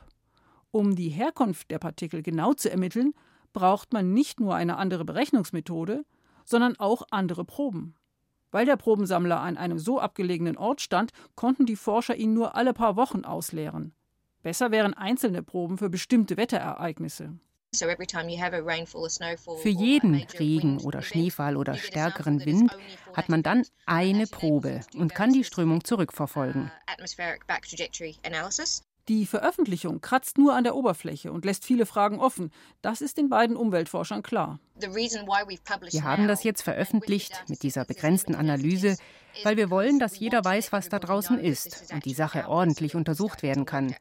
Um 0.71 0.95
die 0.95 1.09
Herkunft 1.09 1.71
der 1.71 1.79
Partikel 1.79 2.23
genau 2.23 2.53
zu 2.53 2.71
ermitteln, 2.71 3.15
braucht 3.55 3.95
man 3.95 4.12
nicht 4.12 4.38
nur 4.38 4.55
eine 4.55 4.76
andere 4.76 5.07
Berechnungsmethode, 5.07 6.05
sondern 6.45 6.76
auch 6.79 7.03
andere 7.11 7.47
Proben. 7.47 7.95
Weil 8.50 8.67
der 8.67 8.76
Probensammler 8.76 9.41
an 9.41 9.57
einem 9.57 9.79
so 9.79 9.99
abgelegenen 9.99 10.59
Ort 10.59 10.83
stand, 10.83 11.12
konnten 11.35 11.65
die 11.65 11.75
Forscher 11.75 12.15
ihn 12.17 12.35
nur 12.35 12.55
alle 12.55 12.75
paar 12.75 12.97
Wochen 12.97 13.25
ausleeren. 13.25 13.95
Besser 14.43 14.71
wären 14.71 14.93
einzelne 14.93 15.43
Proben 15.43 15.79
für 15.79 15.88
bestimmte 15.88 16.37
Wetterereignisse. 16.37 17.38
Für 19.63 19.69
jeden 19.69 20.15
Regen 20.39 20.81
oder 20.81 21.03
Schneefall 21.03 21.57
oder 21.57 21.75
stärkeren 21.75 22.45
Wind 22.45 22.77
hat 23.13 23.29
man 23.29 23.43
dann 23.43 23.67
eine 23.85 24.27
Probe 24.27 24.81
und 24.95 25.15
kann 25.15 25.33
die 25.33 25.45
Strömung 25.45 25.85
zurückverfolgen. 25.85 26.71
Die 29.09 29.25
Veröffentlichung 29.25 30.01
kratzt 30.01 30.37
nur 30.37 30.55
an 30.55 30.65
der 30.65 30.75
Oberfläche 30.75 31.31
und 31.31 31.45
lässt 31.45 31.65
viele 31.65 31.87
Fragen 31.87 32.19
offen. 32.19 32.51
Das 32.83 33.01
ist 33.01 33.19
den 33.19 33.29
beiden 33.29 33.57
Umweltforschern 33.57 34.23
klar. 34.23 34.59
Wir 34.79 36.03
haben 36.03 36.27
das 36.27 36.43
jetzt 36.43 36.63
veröffentlicht 36.63 37.45
mit 37.49 37.63
dieser 37.63 37.85
begrenzten 37.85 38.35
Analyse, 38.35 38.97
weil 39.45 39.57
wir 39.57 39.71
wollen, 39.71 40.01
dass 40.01 40.19
jeder 40.19 40.45
weiß, 40.45 40.73
was 40.73 40.89
da 40.89 40.99
draußen 40.99 41.39
ist 41.39 41.93
und 41.93 42.05
die 42.05 42.15
Sache 42.15 42.49
ordentlich 42.49 42.97
untersucht 42.97 43.45
werden 43.45 43.65
kann. 43.65 43.95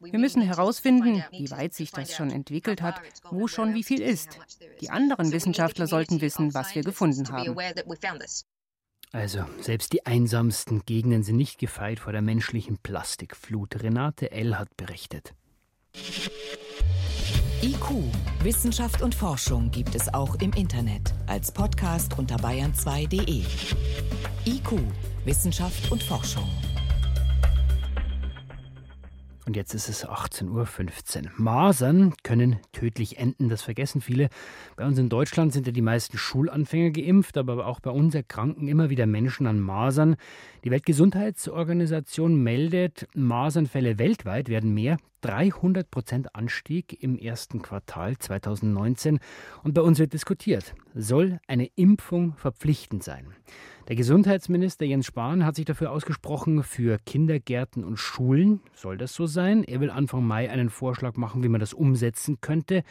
Wir 0.00 0.18
müssen 0.18 0.42
herausfinden, 0.42 1.24
wie 1.30 1.50
weit 1.50 1.72
sich 1.72 1.90
das 1.90 2.14
schon 2.14 2.30
entwickelt 2.30 2.82
hat, 2.82 3.00
wo 3.30 3.48
schon 3.48 3.74
wie 3.74 3.82
viel 3.82 4.02
ist. 4.02 4.38
Die 4.82 4.90
anderen 4.90 5.32
Wissenschaftler 5.32 5.86
sollten 5.86 6.20
wissen, 6.20 6.52
was 6.52 6.74
wir 6.74 6.82
gefunden 6.82 7.30
haben. 7.30 7.56
Also, 9.12 9.44
selbst 9.60 9.92
die 9.92 10.06
einsamsten 10.06 10.86
Gegenden 10.86 11.22
sind 11.22 11.36
nicht 11.36 11.58
gefeit 11.58 12.00
vor 12.00 12.12
der 12.12 12.22
menschlichen 12.22 12.78
Plastikflut. 12.78 13.82
Renate 13.82 14.32
L. 14.32 14.58
hat 14.58 14.74
berichtet. 14.78 15.34
IQ, 17.62 18.04
Wissenschaft 18.42 19.02
und 19.02 19.14
Forschung 19.14 19.70
gibt 19.70 19.94
es 19.94 20.12
auch 20.12 20.36
im 20.36 20.52
Internet 20.54 21.12
als 21.26 21.52
Podcast 21.52 22.18
unter 22.18 22.36
bayern2.de. 22.36 23.44
IQ, 24.46 24.80
Wissenschaft 25.26 25.92
und 25.92 26.02
Forschung. 26.02 26.48
Und 29.44 29.56
jetzt 29.56 29.74
ist 29.74 29.88
es 29.88 30.06
18.15 30.06 31.24
Uhr. 31.24 31.30
Masern 31.36 32.14
können 32.22 32.60
tödlich 32.72 33.18
enden, 33.18 33.48
das 33.48 33.62
vergessen 33.62 34.00
viele. 34.00 34.28
Bei 34.76 34.86
uns 34.86 34.98
in 34.98 35.08
Deutschland 35.08 35.52
sind 35.52 35.66
ja 35.66 35.72
die 35.72 35.82
meisten 35.82 36.16
Schulanfänger 36.16 36.90
geimpft, 36.90 37.36
aber 37.36 37.66
auch 37.66 37.80
bei 37.80 37.90
uns 37.90 38.14
erkranken 38.14 38.68
immer 38.68 38.88
wieder 38.88 39.06
Menschen 39.06 39.48
an 39.48 39.58
Masern. 39.58 40.16
Die 40.64 40.70
Weltgesundheitsorganisation 40.70 42.40
meldet, 42.40 43.08
Masernfälle 43.14 43.98
weltweit 43.98 44.48
werden 44.48 44.74
mehr. 44.74 44.98
300 45.22 45.90
Prozent 45.90 46.34
Anstieg 46.34 47.00
im 47.02 47.16
ersten 47.16 47.62
Quartal 47.62 48.18
2019. 48.18 49.20
Und 49.62 49.74
bei 49.74 49.80
uns 49.80 49.98
wird 49.98 50.12
diskutiert, 50.12 50.74
soll 50.94 51.40
eine 51.46 51.66
Impfung 51.76 52.34
verpflichtend 52.36 53.02
sein? 53.02 53.26
Der 53.92 53.98
Gesundheitsminister 53.98 54.86
Jens 54.86 55.04
Spahn 55.04 55.44
hat 55.44 55.54
sich 55.54 55.66
dafür 55.66 55.90
ausgesprochen, 55.90 56.62
für 56.62 56.96
Kindergärten 57.04 57.84
und 57.84 57.98
Schulen 57.98 58.60
soll 58.72 58.96
das 58.96 59.12
so 59.12 59.26
sein. 59.26 59.64
Er 59.64 59.80
will 59.82 59.90
Anfang 59.90 60.26
Mai 60.26 60.48
einen 60.48 60.70
Vorschlag 60.70 61.16
machen, 61.16 61.44
wie 61.44 61.50
man 61.50 61.60
das 61.60 61.74
umsetzen 61.74 62.40
könnte. 62.40 62.84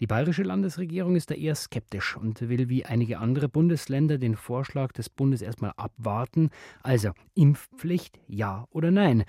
Die 0.00 0.06
bayerische 0.06 0.44
Landesregierung 0.44 1.14
ist 1.14 1.30
da 1.30 1.34
eher 1.34 1.54
skeptisch 1.56 2.16
und 2.16 2.48
will 2.48 2.70
wie 2.70 2.86
einige 2.86 3.18
andere 3.18 3.50
Bundesländer 3.50 4.16
den 4.16 4.34
Vorschlag 4.34 4.92
des 4.92 5.10
Bundes 5.10 5.42
erstmal 5.42 5.74
abwarten. 5.76 6.48
Also 6.82 7.10
Impfpflicht, 7.34 8.18
ja 8.26 8.66
oder 8.70 8.90
nein. 8.90 9.24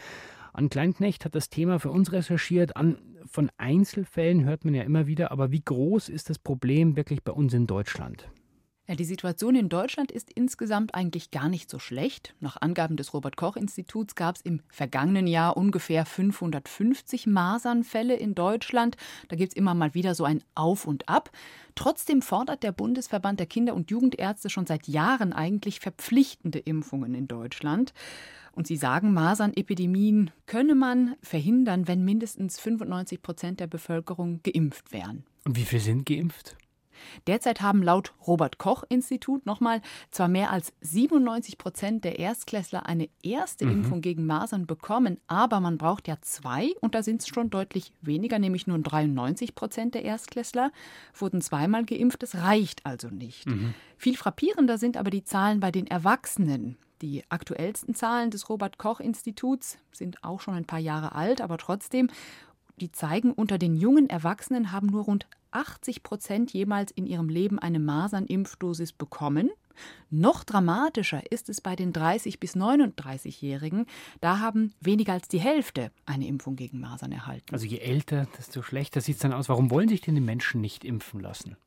An 0.53 0.69
Kleinknecht 0.69 1.25
hat 1.25 1.35
das 1.35 1.49
Thema 1.49 1.81
für 1.81 1.91
uns 1.91 2.13
recherchiert. 2.13 2.77
An, 2.77 2.99
von 3.25 3.51
Einzelfällen 3.57 4.45
hört 4.45 4.63
man 4.63 4.75
ja 4.75 4.83
immer 4.83 5.07
wieder, 5.07 5.33
aber 5.33 5.51
wie 5.51 5.61
groß 5.61 6.07
ist 6.07 6.29
das 6.29 6.39
Problem 6.39 6.95
wirklich 6.95 7.21
bei 7.21 7.33
uns 7.33 7.53
in 7.53 7.67
Deutschland? 7.67 8.29
Ja, 8.89 8.95
die 8.95 9.03
Situation 9.03 9.55
in 9.55 9.67
Deutschland 9.67 10.13
ist 10.13 10.31
insgesamt 10.31 10.95
eigentlich 10.95 11.29
gar 11.29 11.49
nicht 11.49 11.69
so 11.69 11.77
schlecht. 11.77 12.33
Nach 12.39 12.61
Angaben 12.61 12.95
des 12.95 13.13
Robert 13.13 13.35
Koch 13.35 13.57
Instituts 13.57 14.15
gab 14.15 14.37
es 14.37 14.41
im 14.41 14.61
vergangenen 14.69 15.27
Jahr 15.27 15.57
ungefähr 15.57 16.05
550 16.05 17.27
Masernfälle 17.27 18.15
in 18.15 18.33
Deutschland. 18.33 18.95
Da 19.27 19.35
gibt 19.35 19.51
es 19.51 19.57
immer 19.57 19.73
mal 19.73 19.93
wieder 19.93 20.15
so 20.15 20.23
ein 20.23 20.41
Auf 20.55 20.87
und 20.87 21.09
Ab. 21.09 21.31
Trotzdem 21.75 22.21
fordert 22.21 22.63
der 22.63 22.71
Bundesverband 22.71 23.41
der 23.41 23.47
Kinder- 23.47 23.75
und 23.75 23.91
Jugendärzte 23.91 24.49
schon 24.49 24.65
seit 24.65 24.87
Jahren 24.87 25.33
eigentlich 25.33 25.81
verpflichtende 25.81 26.59
Impfungen 26.59 27.13
in 27.13 27.27
Deutschland. 27.27 27.93
Und 28.53 28.67
sie 28.67 28.77
sagen, 28.77 29.11
Masernepidemien 29.11 30.31
könne 30.45 30.75
man 30.75 31.15
verhindern, 31.21 31.89
wenn 31.89 32.05
mindestens 32.05 32.57
95 32.61 33.21
Prozent 33.21 33.59
der 33.59 33.67
Bevölkerung 33.67 34.39
geimpft 34.43 34.93
wären. 34.93 35.25
Und 35.43 35.57
wie 35.57 35.65
viele 35.65 35.81
sind 35.81 36.05
geimpft? 36.05 36.55
Derzeit 37.27 37.61
haben 37.61 37.83
laut 37.83 38.13
Robert 38.25 38.57
Koch 38.57 38.83
Institut 38.89 39.45
nochmal 39.45 39.81
zwar 40.11 40.27
mehr 40.27 40.51
als 40.51 40.73
97 40.81 41.57
Prozent 41.57 42.03
der 42.03 42.19
Erstklässler 42.19 42.85
eine 42.85 43.09
erste 43.23 43.65
mhm. 43.65 43.71
Impfung 43.71 44.01
gegen 44.01 44.25
Masern 44.25 44.67
bekommen, 44.67 45.17
aber 45.27 45.59
man 45.59 45.77
braucht 45.77 46.07
ja 46.07 46.17
zwei 46.21 46.71
und 46.81 46.95
da 46.95 47.03
sind 47.03 47.21
es 47.21 47.27
schon 47.27 47.49
deutlich 47.49 47.91
weniger, 48.01 48.39
nämlich 48.39 48.67
nur 48.67 48.79
93 48.79 49.55
Prozent 49.55 49.95
der 49.95 50.03
Erstklässler 50.03 50.71
wurden 51.13 51.41
zweimal 51.41 51.85
geimpft. 51.85 52.23
Das 52.23 52.35
reicht 52.35 52.85
also 52.85 53.09
nicht. 53.09 53.47
Mhm. 53.47 53.73
Viel 53.97 54.17
frappierender 54.17 54.77
sind 54.77 54.97
aber 54.97 55.09
die 55.09 55.23
Zahlen 55.23 55.59
bei 55.59 55.71
den 55.71 55.87
Erwachsenen. 55.87 56.77
Die 57.01 57.23
aktuellsten 57.29 57.93
Zahlen 57.93 58.31
des 58.31 58.49
Robert 58.49 58.79
Koch 58.79 58.99
Instituts 58.99 59.77
sind 59.91 60.23
auch 60.23 60.41
schon 60.41 60.55
ein 60.55 60.65
paar 60.65 60.79
Jahre 60.79 61.13
alt, 61.13 61.41
aber 61.41 61.57
trotzdem 61.57 62.09
die 62.79 62.91
zeigen, 62.91 63.31
unter 63.31 63.57
den 63.57 63.75
jungen 63.75 64.09
Erwachsenen 64.09 64.71
haben 64.71 64.87
nur 64.87 65.03
rund 65.05 65.27
80 65.51 66.03
Prozent 66.03 66.53
jemals 66.53 66.91
in 66.91 67.05
ihrem 67.05 67.29
Leben 67.29 67.59
eine 67.59 67.79
Masernimpfdosis 67.79 68.93
bekommen. 68.93 69.49
Noch 70.09 70.43
dramatischer 70.43 71.31
ist 71.31 71.49
es 71.49 71.61
bei 71.61 71.75
den 71.75 71.93
30- 71.93 72.39
bis 72.39 72.55
39-Jährigen. 72.55 73.85
Da 74.21 74.39
haben 74.39 74.73
weniger 74.81 75.13
als 75.13 75.27
die 75.27 75.39
Hälfte 75.39 75.91
eine 76.05 76.27
Impfung 76.27 76.55
gegen 76.55 76.79
Masern 76.79 77.11
erhalten. 77.11 77.53
Also 77.53 77.65
je 77.65 77.77
älter, 77.77 78.27
desto 78.37 78.61
schlechter 78.61 79.01
sieht 79.01 79.15
es 79.15 79.21
dann 79.21 79.33
aus. 79.33 79.49
Warum 79.49 79.69
wollen 79.69 79.89
sich 79.89 80.01
denn 80.01 80.15
die 80.15 80.21
Menschen 80.21 80.61
nicht 80.61 80.83
impfen 80.83 81.19
lassen? 81.19 81.57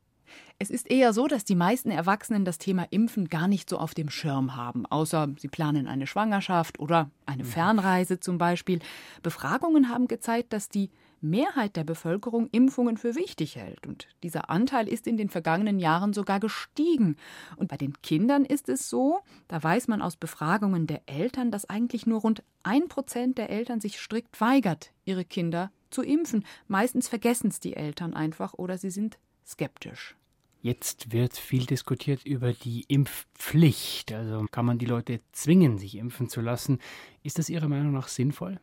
Es 0.59 0.69
ist 0.69 0.89
eher 0.91 1.11
so, 1.11 1.27
dass 1.27 1.43
die 1.43 1.55
meisten 1.55 1.89
Erwachsenen 1.89 2.45
das 2.45 2.57
Thema 2.57 2.85
Impfen 2.91 3.29
gar 3.29 3.47
nicht 3.47 3.69
so 3.69 3.79
auf 3.79 3.93
dem 3.93 4.09
Schirm 4.09 4.55
haben, 4.55 4.85
außer 4.85 5.29
sie 5.37 5.47
planen 5.47 5.87
eine 5.87 6.05
Schwangerschaft 6.05 6.79
oder 6.79 7.09
eine 7.25 7.43
mhm. 7.43 7.47
Fernreise 7.47 8.19
zum 8.19 8.37
Beispiel. 8.37 8.79
Befragungen 9.23 9.89
haben 9.89 10.07
gezeigt, 10.07 10.53
dass 10.53 10.69
die 10.69 10.91
Mehrheit 11.21 11.75
der 11.75 11.83
Bevölkerung 11.83 12.47
Impfungen 12.51 12.97
für 12.97 13.15
wichtig 13.15 13.55
hält. 13.55 13.87
Und 13.87 14.07
dieser 14.23 14.49
Anteil 14.49 14.87
ist 14.87 15.07
in 15.07 15.17
den 15.17 15.29
vergangenen 15.29 15.79
Jahren 15.79 16.13
sogar 16.13 16.39
gestiegen. 16.39 17.15
Und 17.55 17.69
bei 17.69 17.77
den 17.77 18.01
Kindern 18.01 18.45
ist 18.45 18.69
es 18.69 18.89
so, 18.89 19.19
da 19.47 19.61
weiß 19.61 19.87
man 19.87 20.01
aus 20.01 20.15
Befragungen 20.15 20.87
der 20.87 21.01
Eltern, 21.05 21.51
dass 21.51 21.69
eigentlich 21.69 22.05
nur 22.05 22.21
rund 22.21 22.43
ein 22.63 22.87
Prozent 22.87 23.37
der 23.37 23.49
Eltern 23.49 23.81
sich 23.81 23.99
strikt 23.99 24.41
weigert, 24.41 24.91
ihre 25.05 25.25
Kinder 25.25 25.71
zu 25.89 26.01
impfen. 26.01 26.45
Meistens 26.67 27.07
vergessen 27.07 27.47
es 27.47 27.59
die 27.59 27.75
Eltern 27.75 28.13
einfach 28.13 28.53
oder 28.53 28.77
sie 28.77 28.89
sind 28.89 29.17
skeptisch. 29.45 30.15
Jetzt 30.63 31.11
wird 31.11 31.35
viel 31.35 31.65
diskutiert 31.65 32.23
über 32.23 32.53
die 32.53 32.85
Impfpflicht. 32.87 34.13
Also 34.13 34.45
kann 34.51 34.65
man 34.65 34.77
die 34.77 34.85
Leute 34.85 35.19
zwingen, 35.31 35.79
sich 35.79 35.97
impfen 35.97 36.29
zu 36.29 36.39
lassen. 36.39 36.77
Ist 37.23 37.39
das 37.39 37.49
Ihrer 37.49 37.67
Meinung 37.67 37.93
nach 37.93 38.07
sinnvoll? 38.07 38.59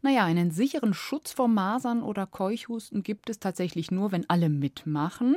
Naja, 0.00 0.24
einen 0.24 0.52
sicheren 0.52 0.94
Schutz 0.94 1.32
vor 1.32 1.48
Masern 1.48 2.04
oder 2.04 2.26
Keuchhusten 2.26 3.02
gibt 3.02 3.28
es 3.30 3.40
tatsächlich 3.40 3.90
nur, 3.90 4.12
wenn 4.12 4.30
alle 4.30 4.48
mitmachen. 4.48 5.34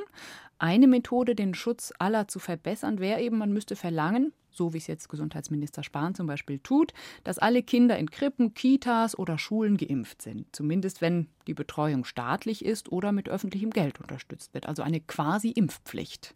Eine 0.60 0.88
Methode, 0.88 1.34
den 1.34 1.56
Schutz 1.56 1.92
aller 1.98 2.28
zu 2.28 2.38
verbessern, 2.38 3.00
wäre 3.00 3.20
eben, 3.20 3.40
man 3.40 3.52
müsste 3.52 3.76
verlangen, 3.76 4.34
so 4.56 4.74
wie 4.74 4.78
es 4.78 4.88
jetzt 4.88 5.10
Gesundheitsminister 5.10 5.84
Spahn 5.84 6.16
zum 6.16 6.28
Beispiel 6.28 6.60
tut, 6.60 6.94
dass 7.24 7.40
alle 7.40 7.64
Kinder 7.64 7.98
in 7.98 8.10
Krippen, 8.10 8.54
Kitas 8.54 9.18
oder 9.18 9.38
Schulen 9.38 9.78
geimpft 9.78 10.22
sind. 10.22 10.48
Zumindest 10.56 11.02
wenn 11.02 11.28
die 11.48 11.54
Betreuung 11.54 12.06
staatlich 12.06 12.64
ist 12.64 12.92
oder 12.92 13.12
mit 13.12 13.30
öffentlichem 13.30 13.72
Geld 13.72 14.00
unterstützt 14.00 14.54
wird. 14.54 14.68
Also 14.68 14.84
eine 14.84 15.00
quasi 15.00 15.50
Impfpflicht. 15.50 16.36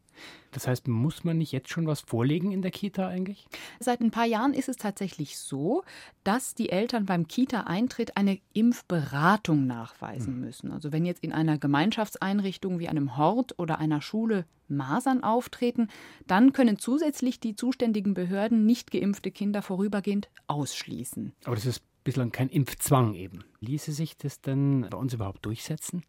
Das 0.52 0.68
heißt, 0.68 0.88
muss 0.88 1.24
man 1.24 1.38
nicht 1.38 1.52
jetzt 1.52 1.70
schon 1.70 1.88
was 1.88 2.02
vorlegen 2.02 2.52
in 2.52 2.62
der 2.62 2.72
Kita 2.72 3.08
eigentlich? 3.08 3.48
Seit 3.80 4.02
ein 4.02 4.12
paar 4.12 4.26
Jahren 4.26 4.54
ist 4.54 4.70
es 4.70 4.78
tatsächlich 4.78 5.38
so, 5.38 5.84
dass 6.24 6.56
die 6.56 6.70
Eltern 6.70 7.06
beim 7.06 7.28
Kita-Eintritt 7.28 8.18
eine 8.18 8.40
Impfberatung 8.54 9.68
nachweisen 9.68 10.34
hm. 10.34 10.42
müssen. 10.42 10.72
Also 10.72 10.92
wenn 10.92 11.06
jetzt 11.06 11.24
in 11.24 11.34
einer 11.34 11.58
Gemeinschaftseinrichtung 11.58 12.80
wie 12.80 12.88
einem 12.88 13.18
Hort 13.18 13.58
oder 13.60 13.80
einer 13.80 14.02
Schule 14.02 14.46
Masern 14.68 15.24
auftreten, 15.24 15.88
dann 16.26 16.54
können 16.54 16.78
zusätzlich 16.78 17.40
die 17.40 17.56
zuständigen 17.56 18.14
Behörden 18.14 18.66
nicht 18.66 18.92
geimpfte 18.92 19.32
Kinder 19.32 19.62
vorübergehend 19.62 20.30
ausschließen. 20.48 21.34
Aber 21.46 21.56
das 21.56 21.66
ist 21.66 21.84
bislang 22.04 22.32
kein 22.32 22.50
Impfzwang 22.50 23.16
eben. 23.16 23.44
Ließe 23.60 23.92
sich 23.92 24.18
das 24.18 24.40
denn 24.40 24.88
bei 24.90 24.98
uns 24.98 25.14
überhaupt 25.14 25.46
durchsetzen? 25.46 26.04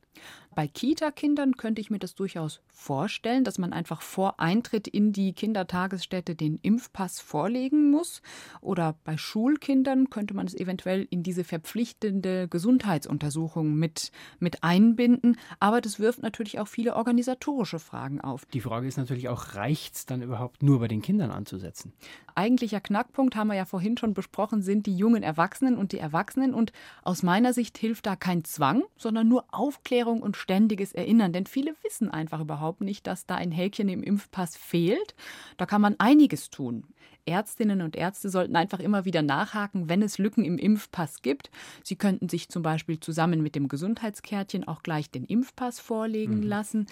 Bei 0.59 0.67
Kita-Kindern 0.67 1.57
könnte 1.57 1.81
ich 1.81 1.89
mir 1.89 2.01
das 2.01 2.17
durchaus 2.17 2.61
vorstellen, 2.67 3.45
dass 3.45 3.59
man 3.59 3.73
einfach 3.73 4.03
vor 4.03 4.41
Eintritt 4.41 4.89
in 4.89 5.13
die 5.13 5.33
Kindertagesstätte 5.33 6.35
den 6.35 6.59
Impfpass 6.63 7.21
vorlegen 7.21 7.93
muss. 7.93 8.23
Oder 8.61 8.97
bei 9.05 9.17
Schulkindern 9.17 10.11
könnte 10.11 10.35
man 10.35 10.49
es 10.49 10.55
eventuell 10.55 11.07
in 11.11 11.23
diese 11.23 11.45
verpflichtende 11.45 12.49
Gesundheitsuntersuchung 12.49 13.75
mit, 13.75 14.11
mit 14.41 14.65
einbinden. 14.65 15.37
Aber 15.61 15.81
das 15.81 16.01
wirft 16.01 16.23
natürlich 16.23 16.59
auch 16.59 16.67
viele 16.67 16.97
organisatorische 16.97 17.79
Fragen 17.79 18.21
auf. 18.21 18.45
Die 18.47 18.61
Frage 18.61 18.89
ist 18.89 18.97
natürlich 18.97 19.29
auch, 19.29 19.55
reicht 19.55 19.95
es 19.95 20.07
dann 20.07 20.23
überhaupt 20.23 20.65
nur 20.65 20.81
bei 20.81 20.89
den 20.89 21.03
Kindern 21.03 21.31
anzusetzen? 21.31 21.93
Eigentlicher 22.35 22.81
Knackpunkt, 22.81 23.37
haben 23.37 23.49
wir 23.49 23.55
ja 23.55 23.65
vorhin 23.65 23.97
schon 23.97 24.15
besprochen, 24.15 24.63
sind 24.63 24.87
die 24.87 24.97
jungen 24.97 25.23
Erwachsenen 25.23 25.77
und 25.77 25.93
die 25.93 25.99
Erwachsenen. 25.99 26.55
Und 26.55 26.73
aus 27.03 27.23
meiner 27.23 27.53
Sicht 27.53 27.79
hilft 27.79 28.07
da 28.07 28.17
kein 28.17 28.45
Zwang, 28.45 28.83
sondern 28.97 29.29
nur 29.29 29.45
Aufklärung 29.53 30.08
Aufklärung 30.09 30.23
und 30.23 30.37
ständiges 30.37 30.93
Erinnern, 30.93 31.33
denn 31.33 31.47
viele 31.47 31.75
wissen 31.83 32.11
einfach 32.11 32.41
überhaupt 32.41 32.81
nicht, 32.81 33.07
dass 33.07 33.27
da 33.27 33.35
ein 33.37 33.53
Häkchen 33.53 33.89
im 33.89 34.03
Impfpass 34.03 34.57
fehlt. 34.57 35.15
Da 35.57 35.67
kann 35.67 35.81
man 35.81 35.97
einiges 35.99 36.51
tun. 36.51 36.85
Ärztinnen 37.29 37.83
und 37.83 37.95
Ärzte 37.95 38.31
sollten 38.31 38.57
einfach 38.57 38.81
immer 38.81 39.05
wieder 39.05 39.21
nachhaken, 39.21 39.89
wenn 39.89 40.01
es 40.01 40.17
Lücken 40.17 40.45
im 40.45 40.57
Impfpass 40.57 41.21
gibt. 41.21 41.51
Sie 41.85 41.97
könnten 41.97 42.31
sich 42.31 42.49
zum 42.49 42.63
Beispiel 42.63 43.01
zusammen 43.01 43.43
mit 43.43 43.55
dem 43.55 43.69
Gesundheitskärtchen 43.69 44.67
auch 44.67 44.83
gleich 44.83 45.11
den 45.11 45.25
Impfpass 45.25 45.79
vorlegen 45.79 46.39
mhm. 46.39 46.43
lassen. 46.45 46.87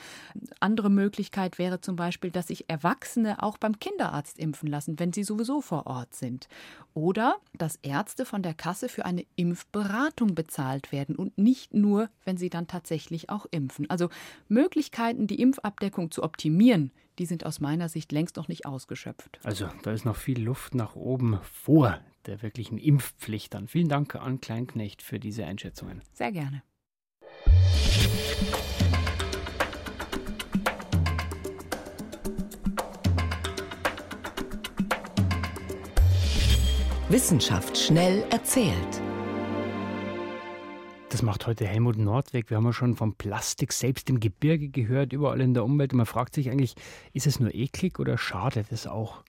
Andere 0.61 0.91
Möglichkeit 0.91 1.59
wäre 1.59 1.81
zum 1.81 1.97
Beispiel, 1.97 2.31
dass 2.31 2.49
sich 2.49 2.69
Erwachsene 2.69 3.43
auch 3.43 3.57
beim 3.57 3.79
Kinderarzt 3.79 4.39
impfen 4.39 4.69
lassen, 4.69 4.99
wenn 4.99 5.15
sie 5.15 5.25
sowieso 5.25 5.63
vor 5.63 5.87
Ort 5.87 6.15
sind. 6.15 6.49
Oder 6.93 7.37
dass 7.55 7.77
Ärzte 7.77 8.27
von 8.27 8.43
der 8.43 8.55
Kasse 8.55 8.91
für 8.91 9.07
eine 9.07 9.25
Impfberatung 9.37 10.35
bezahlt 10.35 10.93
werden 10.93 11.17
und 11.17 11.39
nicht 11.39 11.73
nur, 11.73 12.11
wenn 12.25 12.37
sie 12.37 12.51
dann 12.51 12.67
tatsächlich 12.67 13.06
auch 13.31 13.47
impfen. 13.51 13.89
Also 13.91 14.09
Möglichkeiten, 14.49 15.27
die 15.27 15.41
Impfabdeckung 15.41 16.11
zu 16.11 16.23
optimieren, 16.23 16.93
die 17.19 17.27
sind 17.27 17.47
aus 17.47 17.61
meiner 17.61 17.89
Sicht 17.89 18.13
längst 18.13 18.37
noch 18.37 18.49
nicht 18.49 18.67
ausgeschöpft. 18.67 19.41
Also 19.43 19.69
da 19.83 19.93
ist 19.93 20.05
noch 20.05 20.17
viel 20.17 20.43
Luft 20.43 20.75
nach 20.75 20.97
oben 20.97 21.39
vor 21.43 22.01
der 22.27 22.43
wirklichen 22.43 22.79
Impfpflicht 22.79 23.55
dann. 23.55 23.69
Vielen 23.69 23.89
Dank 23.89 24.15
an 24.17 24.41
Kleinknecht 24.41 25.03
für 25.03 25.19
diese 25.19 25.45
Einschätzungen. 25.45 26.03
Sehr 26.13 26.33
gerne. 26.33 26.63
Wissenschaft 37.09 37.79
schnell 37.79 38.25
erzählt. 38.31 39.01
Das 41.09 41.23
macht 41.23 41.47
heute 41.47 41.67
Helmut 41.67 41.97
Nordweg. 41.99 42.51
Wir 42.51 42.57
haben 42.57 42.65
ja 42.65 42.73
schon 42.73 42.97
vom 42.97 43.15
Plastik 43.15 43.73
selbst 43.73 44.11
im 44.11 44.19
Gebirge 44.19 44.69
gehört, 44.69 45.13
überall 45.13 45.41
in 45.41 45.55
der 45.55 45.65
Umwelt. 45.65 45.93
Und 45.93 45.99
man 45.99 46.07
fragt 46.07 46.35
sich 46.35 46.51
eigentlich, 46.51 46.75
ist 47.13 47.29
es 47.29 47.39
nur 47.39 47.55
eklig 47.55 48.01
oder 48.01 48.19
schadet 48.19 48.73
es 48.73 48.87
auch? 48.87 49.23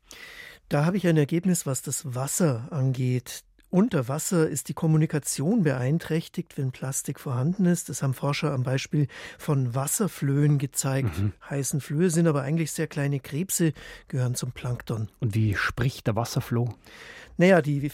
Da 0.70 0.86
habe 0.86 0.98
ich 0.98 1.08
ein 1.08 1.18
Ergebnis, 1.18 1.66
was 1.66 1.84
das 1.84 2.16
Wasser 2.16 2.68
angeht. 2.72 3.44
Unter 3.70 4.08
Wasser 4.08 4.50
ist 4.50 4.70
die 4.70 4.74
Kommunikation 4.74 5.64
beeinträchtigt, 5.64 6.58
wenn 6.58 6.72
Plastik 6.72 7.20
vorhanden 7.20 7.66
ist. 7.66 7.90
Das 7.90 8.02
haben 8.02 8.14
Forscher 8.14 8.54
am 8.54 8.64
Beispiel 8.64 9.08
von 9.38 9.76
Wasserflöhen 9.76 10.58
gezeigt. 10.58 11.20
Mhm. 11.20 11.34
Heißen 11.50 11.80
Flöhe 11.80 12.10
sind 12.10 12.28
aber 12.28 12.42
eigentlich 12.42 12.72
sehr 12.72 12.88
kleine 12.88 13.20
Krebse, 13.20 13.74
gehören 14.08 14.36
zum 14.36 14.52
Plankton. 14.52 15.10
Und 15.20 15.36
wie 15.36 15.54
spricht 15.56 16.08
der 16.08 16.16
Wasserfloh? 16.16 16.74
Naja, 17.38 17.62
die, 17.62 17.92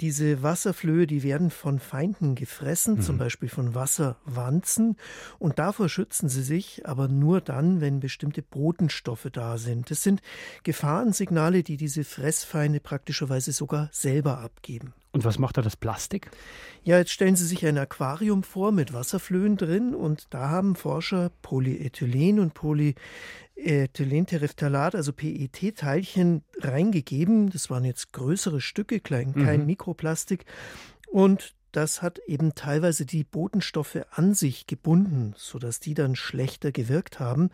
diese 0.00 0.42
Wasserflöhe, 0.42 1.06
die 1.06 1.22
werden 1.22 1.50
von 1.50 1.78
Feinden 1.78 2.34
gefressen, 2.34 2.96
mhm. 2.96 3.00
zum 3.00 3.18
Beispiel 3.18 3.48
von 3.48 3.74
Wasserwanzen. 3.74 4.96
Und 5.38 5.58
davor 5.58 5.88
schützen 5.88 6.28
sie 6.28 6.42
sich, 6.42 6.86
aber 6.86 7.08
nur 7.08 7.40
dann, 7.40 7.80
wenn 7.80 8.00
bestimmte 8.00 8.42
Botenstoffe 8.42 9.28
da 9.32 9.56
sind. 9.56 9.90
Das 9.90 10.02
sind 10.02 10.20
Gefahrensignale, 10.62 11.62
die 11.62 11.78
diese 11.78 12.04
Fressfeinde 12.04 12.80
praktischerweise 12.80 13.52
sogar 13.52 13.88
selber 13.92 14.38
abgeben. 14.38 14.92
Und 15.12 15.24
was 15.24 15.38
macht 15.38 15.56
da 15.56 15.62
das 15.62 15.76
Plastik? 15.76 16.30
Ja, 16.84 16.98
jetzt 16.98 17.10
stellen 17.10 17.34
Sie 17.34 17.46
sich 17.46 17.66
ein 17.66 17.78
Aquarium 17.78 18.42
vor 18.42 18.70
mit 18.70 18.92
Wasserflöhen 18.92 19.56
drin 19.56 19.94
und 19.94 20.28
da 20.30 20.50
haben 20.50 20.76
Forscher 20.76 21.32
Polyethylen 21.42 22.38
und 22.38 22.54
Polyethylentereftalat, 23.60 24.94
also 24.94 25.12
PET-Teilchen, 25.12 26.42
reingegeben. 26.60 27.50
Das 27.50 27.70
waren 27.70 27.84
jetzt 27.84 28.12
größere 28.12 28.60
Stücke, 28.60 29.00
klein, 29.00 29.34
kein 29.34 29.60
mhm. 29.60 29.66
Mikroplastik. 29.66 30.44
Und 31.10 31.54
das 31.72 32.02
hat 32.02 32.18
eben 32.26 32.54
teilweise 32.54 33.06
die 33.06 33.24
Botenstoffe 33.24 33.98
an 34.10 34.34
sich 34.34 34.66
gebunden, 34.66 35.34
sodass 35.36 35.80
die 35.80 35.94
dann 35.94 36.16
schlechter 36.16 36.72
gewirkt 36.72 37.20
haben. 37.20 37.50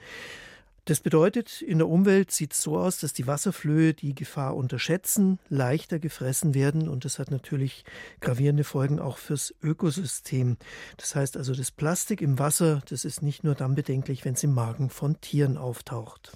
Das 0.87 1.01
bedeutet, 1.01 1.63
in 1.63 1.79
der 1.79 1.89
Umwelt 1.89 2.31
sieht 2.31 2.53
es 2.53 2.63
so 2.63 2.79
aus, 2.79 3.01
dass 3.01 3.13
die 3.13 3.27
Wasserflöhe 3.27 3.93
die 3.93 4.15
Gefahr 4.15 4.55
unterschätzen, 4.55 5.41
leichter 5.49 5.99
gefressen 5.99 6.55
werden 6.55 6.89
und 6.89 7.05
das 7.05 7.19
hat 7.19 7.33
natürlich 7.33 7.85
gravierende 8.21 8.63
Folgen 8.63 9.01
auch 9.01 9.19
fürs 9.19 9.53
Ökosystem. 9.65 10.57
Das 10.97 11.17
heißt 11.17 11.37
also, 11.37 11.55
das 11.55 11.73
Plastik 11.73 12.23
im 12.23 12.39
Wasser, 12.39 12.83
das 12.89 13.05
ist 13.05 13.21
nicht 13.21 13.43
nur 13.43 13.57
dann 13.57 13.75
bedenklich, 13.75 14.25
wenn 14.25 14.35
es 14.35 14.45
im 14.45 14.55
Magen 14.55 14.89
von 14.89 15.21
Tieren 15.21 15.57
auftaucht. 15.57 16.31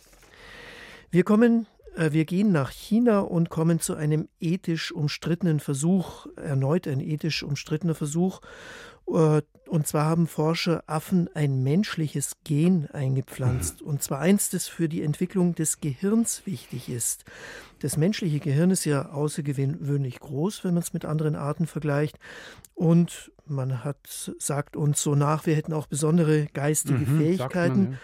Wir 1.13 1.23
kommen 1.23 1.69
äh, 1.97 2.13
wir 2.13 2.25
gehen 2.25 2.53
nach 2.53 2.71
China 2.71 3.21
und 3.21 3.51
kommen 3.51 3.81
zu 3.81 3.95
einem 3.95 4.29
ethisch 4.41 4.93
umstrittenen 4.93 5.61
Versuch, 5.61 6.27
erneut 6.37 6.87
ein 6.87 7.01
ethisch 7.01 7.43
umstrittener 7.43 7.95
Versuch. 7.95 8.41
Äh, 9.13 9.43
und 9.69 9.87
zwar 9.87 10.07
haben 10.07 10.27
Forscher 10.27 10.83
Affen 10.89 11.31
ein 11.35 11.63
menschliches 11.63 12.33
Gen 12.43 12.89
eingepflanzt. 12.91 13.83
Mhm. 13.83 13.87
Und 13.87 14.03
zwar 14.03 14.19
eins, 14.19 14.51
das 14.51 14.67
für 14.67 14.89
die 14.89 15.03
Entwicklung 15.03 15.55
des 15.55 15.81
Gehirns 15.81 16.45
wichtig 16.45 16.89
ist. 16.89 17.25
Das 17.79 17.97
menschliche 17.97 18.41
Gehirn 18.41 18.73
ist 18.73 18.85
ja 18.85 19.11
außergewöhnlich 19.11 20.19
groß, 20.19 20.65
wenn 20.65 20.75
man 20.75 20.83
es 20.83 20.93
mit 20.93 21.05
anderen 21.05 21.37
Arten 21.37 21.69
vergleicht. 21.69 22.19
Und 22.75 23.31
man 23.47 23.85
hat, 23.85 24.33
sagt 24.39 24.75
uns 24.75 25.03
so 25.03 25.15
nach, 25.15 25.47
wir 25.47 25.55
hätten 25.55 25.73
auch 25.73 25.87
besondere 25.87 26.47
geistige 26.53 27.09
mhm, 27.09 27.19
Fähigkeiten. 27.19 27.83
Man, 27.83 27.93
ja 27.93 27.99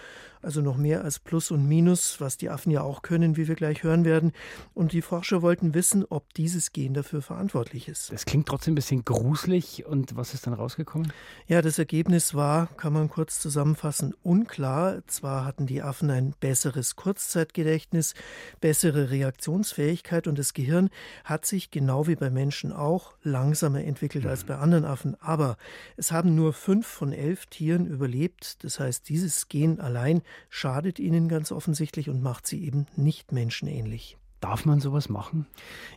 also 0.46 0.62
noch 0.62 0.76
mehr 0.76 1.04
als 1.04 1.18
Plus 1.18 1.50
und 1.50 1.66
Minus, 1.66 2.20
was 2.20 2.36
die 2.36 2.48
Affen 2.48 2.70
ja 2.70 2.80
auch 2.80 3.02
können, 3.02 3.36
wie 3.36 3.48
wir 3.48 3.56
gleich 3.56 3.82
hören 3.82 4.04
werden. 4.04 4.32
Und 4.74 4.92
die 4.92 5.02
Forscher 5.02 5.42
wollten 5.42 5.74
wissen, 5.74 6.04
ob 6.08 6.32
dieses 6.34 6.72
Gen 6.72 6.94
dafür 6.94 7.20
verantwortlich 7.20 7.88
ist. 7.88 8.12
Das 8.12 8.24
klingt 8.24 8.46
trotzdem 8.46 8.72
ein 8.72 8.76
bisschen 8.76 9.04
gruselig. 9.04 9.84
Und 9.86 10.16
was 10.16 10.34
ist 10.34 10.46
dann 10.46 10.54
rausgekommen? 10.54 11.12
Ja, 11.48 11.62
das 11.62 11.78
Ergebnis 11.78 12.34
war, 12.34 12.68
kann 12.76 12.92
man 12.92 13.10
kurz 13.10 13.40
zusammenfassen, 13.40 14.14
unklar. 14.22 15.02
Zwar 15.08 15.44
hatten 15.44 15.66
die 15.66 15.82
Affen 15.82 16.10
ein 16.10 16.34
besseres 16.38 16.94
Kurzzeitgedächtnis, 16.94 18.14
bessere 18.60 19.10
Reaktionsfähigkeit 19.10 20.28
und 20.28 20.38
das 20.38 20.54
Gehirn 20.54 20.90
hat 21.24 21.44
sich 21.44 21.72
genau 21.72 22.06
wie 22.06 22.14
bei 22.14 22.30
Menschen 22.30 22.72
auch 22.72 23.14
langsamer 23.22 23.82
entwickelt 23.82 24.24
mhm. 24.24 24.30
als 24.30 24.44
bei 24.44 24.56
anderen 24.56 24.84
Affen. 24.84 25.20
Aber 25.20 25.56
es 25.96 26.12
haben 26.12 26.36
nur 26.36 26.52
fünf 26.52 26.86
von 26.86 27.12
elf 27.12 27.46
Tieren 27.46 27.86
überlebt. 27.86 28.62
Das 28.62 28.78
heißt, 28.78 29.08
dieses 29.08 29.48
Gen 29.48 29.80
allein 29.80 30.22
schadet 30.48 30.98
ihnen 30.98 31.28
ganz 31.28 31.52
offensichtlich 31.52 32.08
und 32.08 32.22
macht 32.22 32.46
sie 32.46 32.64
eben 32.64 32.86
nicht 32.96 33.32
menschenähnlich. 33.32 34.16
Darf 34.40 34.66
man 34.66 34.80
sowas 34.80 35.08
machen? 35.08 35.46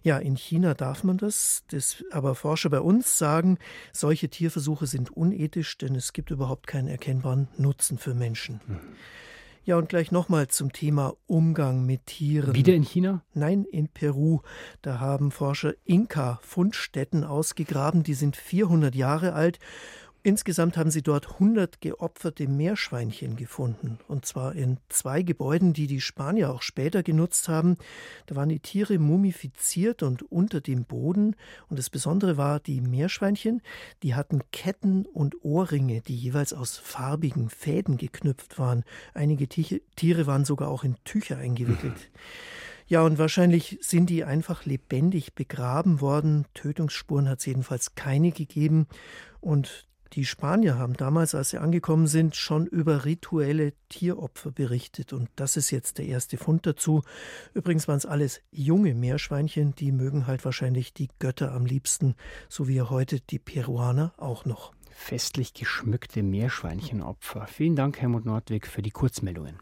Ja, 0.02 0.18
in 0.18 0.36
China 0.36 0.74
darf 0.74 1.04
man 1.04 1.18
das, 1.18 1.64
das. 1.70 2.04
Aber 2.12 2.36
Forscher 2.36 2.70
bei 2.70 2.80
uns 2.80 3.18
sagen, 3.18 3.58
solche 3.92 4.30
Tierversuche 4.30 4.88
sind 4.88 5.12
unethisch, 5.12 5.78
denn 5.78 5.94
es 5.96 6.14
gibt 6.14 6.32
überhaupt 6.32 6.66
keinen 6.66 6.88
erkennbaren 6.88 7.50
Nutzen 7.58 7.98
für 7.98 8.14
Menschen. 8.14 8.62
Mhm. 8.66 8.80
Ja, 9.66 9.78
und 9.78 9.90
gleich 9.90 10.12
nochmal 10.12 10.48
zum 10.48 10.72
Thema 10.72 11.14
Umgang 11.28 11.86
mit 11.86 12.08
Tieren. 12.08 12.56
Wieder 12.56 12.74
in 12.74 12.82
China? 12.82 13.24
Nein, 13.36 13.66
in 13.66 13.88
Peru. 13.88 14.40
Da 14.82 15.00
haben 15.00 15.30
Forscher 15.30 15.76
Inka-Fundstätten 15.84 17.24
ausgegraben, 17.24 18.02
die 18.02 18.16
sind 18.16 18.36
400 18.36 18.96
Jahre 18.96 19.34
alt 19.34 19.60
Insgesamt 20.22 20.76
haben 20.76 20.92
sie 20.92 21.02
dort 21.02 21.34
100 21.34 21.80
geopferte 21.80 22.46
Meerschweinchen 22.48 23.38
gefunden. 23.38 24.00
Und 24.10 24.26
zwar 24.26 24.54
in 24.54 24.78
zwei 24.90 25.22
Gebäuden, 25.22 25.72
die 25.72 25.88
die 25.88 26.02
Spanier 26.02 26.50
auch 26.52 26.62
später 26.62 27.04
genutzt 27.04 27.48
haben. 27.48 27.78
Da 28.26 28.36
waren 28.36 28.50
die 28.50 28.60
Tiere 28.60 29.00
mumifiziert 29.00 30.04
und 30.04 30.24
unter 30.24 30.60
dem 30.60 30.84
Boden. 30.84 31.38
Und 31.70 31.80
das 31.80 31.90
Besondere 31.90 32.36
war, 32.36 32.60
die 32.60 32.82
Meerschweinchen, 32.82 33.62
die 34.04 34.14
hatten 34.14 34.42
Ketten 34.52 35.06
und 35.06 35.46
Ohrringe, 35.46 36.02
die 36.02 36.18
jeweils 36.18 36.52
aus 36.52 36.78
farbigen 36.78 37.50
Fäden 37.50 37.96
geknüpft 37.96 38.60
waren. 38.60 38.84
Einige 39.14 39.48
Tiere 39.48 40.28
waren 40.28 40.44
sogar 40.44 40.68
auch 40.68 40.84
in 40.84 40.98
Tücher 41.06 41.38
eingewickelt. 41.38 42.10
Ja, 42.92 43.04
und 43.04 43.20
wahrscheinlich 43.20 43.78
sind 43.82 44.10
die 44.10 44.24
einfach 44.24 44.66
lebendig 44.66 45.36
begraben 45.36 46.02
worden. 46.02 46.46
Tötungsspuren 46.56 47.30
hat 47.30 47.38
es 47.38 47.46
jedenfalls 47.46 47.94
keine 47.94 48.32
gegeben. 48.32 48.88
Und 49.42 49.88
die 50.14 50.26
Spanier 50.26 50.78
haben 50.78 50.94
damals, 50.94 51.36
als 51.36 51.52
sie 51.52 51.58
angekommen 51.58 52.08
sind, 52.08 52.36
schon 52.36 52.66
über 52.66 53.06
rituelle 53.06 53.74
Tieropfer 53.90 54.52
berichtet. 54.52 55.14
Und 55.14 55.30
das 55.36 55.58
ist 55.58 55.72
jetzt 55.72 55.98
der 55.98 56.06
erste 56.06 56.38
Fund 56.38 56.66
dazu. 56.66 57.04
Übrigens 57.54 57.88
waren 57.88 57.98
es 57.98 58.06
alles 58.06 58.42
junge 58.52 58.94
Meerschweinchen, 58.96 59.76
die 59.76 59.92
mögen 59.92 60.28
halt 60.28 60.46
wahrscheinlich 60.46 60.94
die 60.94 61.10
Götter 61.20 61.54
am 61.54 61.66
liebsten, 61.66 62.16
so 62.48 62.68
wie 62.68 62.82
heute 62.82 63.20
die 63.20 63.40
Peruaner 63.40 64.14
auch 64.18 64.46
noch. 64.46 64.74
Festlich 64.92 65.54
geschmückte 65.54 66.24
Meerschweinchenopfer. 66.24 67.48
Vielen 67.48 67.76
Dank, 67.76 68.00
Helmut 68.02 68.26
Nordwig, 68.26 68.68
für 68.68 68.82
die 68.82 68.92
Kurzmeldungen. 68.92 69.58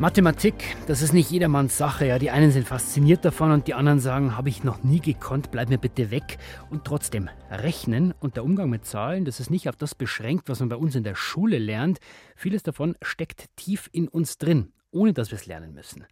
Mathematik, 0.00 0.76
das 0.86 1.02
ist 1.02 1.12
nicht 1.12 1.28
jedermanns 1.28 1.76
Sache. 1.76 2.06
Ja. 2.06 2.20
Die 2.20 2.30
einen 2.30 2.52
sind 2.52 2.68
fasziniert 2.68 3.24
davon 3.24 3.50
und 3.50 3.66
die 3.66 3.74
anderen 3.74 3.98
sagen, 3.98 4.36
habe 4.36 4.48
ich 4.48 4.62
noch 4.62 4.84
nie 4.84 5.00
gekonnt, 5.00 5.50
bleib 5.50 5.70
mir 5.70 5.78
bitte 5.78 6.12
weg. 6.12 6.38
Und 6.70 6.84
trotzdem, 6.84 7.28
Rechnen 7.50 8.14
und 8.20 8.36
der 8.36 8.44
Umgang 8.44 8.70
mit 8.70 8.84
Zahlen, 8.86 9.24
das 9.24 9.40
ist 9.40 9.50
nicht 9.50 9.68
auf 9.68 9.74
das 9.74 9.96
beschränkt, 9.96 10.48
was 10.48 10.60
man 10.60 10.68
bei 10.68 10.76
uns 10.76 10.94
in 10.94 11.02
der 11.02 11.16
Schule 11.16 11.58
lernt. 11.58 11.98
Vieles 12.36 12.62
davon 12.62 12.94
steckt 13.02 13.46
tief 13.56 13.90
in 13.90 14.06
uns 14.06 14.38
drin. 14.38 14.72
ohne 14.90 15.12
dass 15.12 15.30
wir 15.30 15.36
es 15.36 15.46
lernen 15.46 15.74
müssen. 15.74 16.06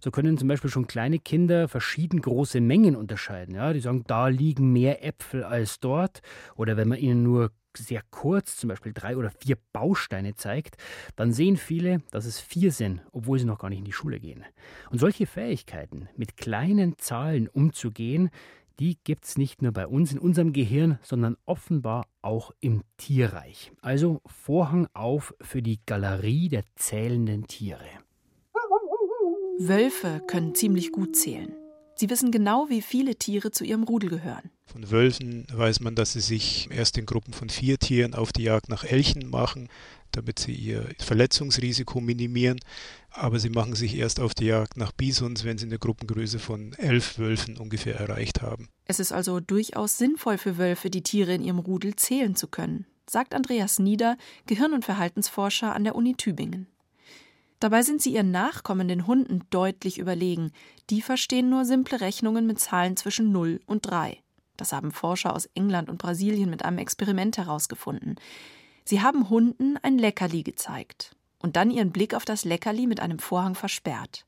So 0.00 0.10
können 0.10 0.38
zum 0.38 0.48
Beispiel 0.48 0.70
schon 0.70 0.86
kleine 0.86 1.18
Kinder 1.18 1.68
verschieden 1.68 2.20
große 2.20 2.60
Mengen 2.60 2.96
unterscheiden. 2.96 3.54
Ja, 3.54 3.72
die 3.72 3.80
sagen, 3.80 4.04
da 4.06 4.28
liegen 4.28 4.72
mehr 4.72 5.04
Äpfel 5.04 5.44
als 5.44 5.80
dort. 5.80 6.22
Oder 6.56 6.76
wenn 6.76 6.88
man 6.88 6.98
ihnen 6.98 7.22
nur 7.22 7.50
sehr 7.78 8.02
kurz, 8.10 8.56
zum 8.56 8.68
Beispiel 8.68 8.92
drei 8.92 9.16
oder 9.16 9.30
vier 9.30 9.56
Bausteine 9.72 10.34
zeigt, 10.34 10.76
dann 11.16 11.32
sehen 11.32 11.56
viele, 11.56 12.02
dass 12.10 12.24
es 12.24 12.40
vier 12.40 12.72
sind, 12.72 13.02
obwohl 13.12 13.38
sie 13.38 13.44
noch 13.44 13.58
gar 13.58 13.68
nicht 13.68 13.78
in 13.78 13.84
die 13.84 13.92
Schule 13.92 14.20
gehen. 14.20 14.44
Und 14.90 14.98
solche 14.98 15.26
Fähigkeiten, 15.26 16.08
mit 16.16 16.36
kleinen 16.36 16.98
Zahlen 16.98 17.48
umzugehen, 17.48 18.30
die 18.78 18.98
gibt 19.04 19.26
es 19.26 19.38
nicht 19.38 19.62
nur 19.62 19.72
bei 19.72 19.86
uns 19.86 20.12
in 20.12 20.18
unserem 20.18 20.52
Gehirn, 20.52 20.98
sondern 21.02 21.36
offenbar 21.46 22.06
auch 22.20 22.52
im 22.60 22.82
Tierreich. 22.96 23.72
Also 23.80 24.20
Vorhang 24.26 24.88
auf 24.94 25.34
für 25.40 25.62
die 25.62 25.80
Galerie 25.86 26.48
der 26.48 26.64
zählenden 26.76 27.46
Tiere. 27.46 27.84
Wölfe 29.58 30.22
können 30.26 30.54
ziemlich 30.54 30.90
gut 30.90 31.14
zählen. 31.14 31.54
Sie 32.02 32.10
wissen 32.10 32.32
genau, 32.32 32.68
wie 32.68 32.82
viele 32.82 33.14
Tiere 33.14 33.52
zu 33.52 33.62
ihrem 33.62 33.84
Rudel 33.84 34.10
gehören. 34.10 34.50
Von 34.66 34.90
Wölfen 34.90 35.46
weiß 35.52 35.78
man, 35.78 35.94
dass 35.94 36.14
sie 36.14 36.20
sich 36.20 36.68
erst 36.72 36.98
in 36.98 37.06
Gruppen 37.06 37.32
von 37.32 37.48
vier 37.48 37.78
Tieren 37.78 38.14
auf 38.14 38.32
die 38.32 38.42
Jagd 38.42 38.68
nach 38.68 38.82
Elchen 38.82 39.30
machen, 39.30 39.68
damit 40.10 40.40
sie 40.40 40.52
ihr 40.52 40.88
Verletzungsrisiko 40.98 42.00
minimieren. 42.00 42.58
Aber 43.10 43.38
sie 43.38 43.50
machen 43.50 43.76
sich 43.76 43.96
erst 43.96 44.18
auf 44.18 44.34
die 44.34 44.46
Jagd 44.46 44.76
nach 44.76 44.90
Bisons, 44.90 45.44
wenn 45.44 45.58
sie 45.58 45.66
eine 45.66 45.78
Gruppengröße 45.78 46.40
von 46.40 46.72
elf 46.72 47.20
Wölfen 47.20 47.56
ungefähr 47.56 47.94
erreicht 47.94 48.42
haben. 48.42 48.68
Es 48.84 48.98
ist 48.98 49.12
also 49.12 49.38
durchaus 49.38 49.96
sinnvoll 49.96 50.38
für 50.38 50.58
Wölfe, 50.58 50.90
die 50.90 51.04
Tiere 51.04 51.34
in 51.34 51.44
ihrem 51.44 51.60
Rudel 51.60 51.94
zählen 51.94 52.34
zu 52.34 52.48
können, 52.48 52.84
sagt 53.08 53.32
Andreas 53.32 53.78
Nieder, 53.78 54.16
Gehirn- 54.46 54.74
und 54.74 54.84
Verhaltensforscher 54.84 55.72
an 55.72 55.84
der 55.84 55.94
Uni 55.94 56.16
Tübingen. 56.16 56.66
Dabei 57.62 57.82
sind 57.82 58.02
sie 58.02 58.14
ihren 58.14 58.32
Nachkommen, 58.32 58.88
den 58.88 59.06
Hunden, 59.06 59.44
deutlich 59.50 59.98
überlegen. 59.98 60.50
Die 60.90 61.00
verstehen 61.00 61.48
nur 61.48 61.64
simple 61.64 62.00
Rechnungen 62.00 62.44
mit 62.44 62.58
Zahlen 62.58 62.96
zwischen 62.96 63.30
0 63.30 63.60
und 63.66 63.88
3. 63.88 64.20
Das 64.56 64.72
haben 64.72 64.90
Forscher 64.90 65.32
aus 65.32 65.48
England 65.54 65.88
und 65.88 65.98
Brasilien 65.98 66.50
mit 66.50 66.64
einem 66.64 66.78
Experiment 66.78 67.38
herausgefunden. 67.38 68.16
Sie 68.84 69.00
haben 69.00 69.30
Hunden 69.30 69.76
ein 69.80 69.96
Leckerli 69.96 70.42
gezeigt 70.42 71.14
und 71.38 71.54
dann 71.54 71.70
ihren 71.70 71.92
Blick 71.92 72.14
auf 72.14 72.24
das 72.24 72.44
Leckerli 72.44 72.88
mit 72.88 72.98
einem 72.98 73.20
Vorhang 73.20 73.54
versperrt. 73.54 74.26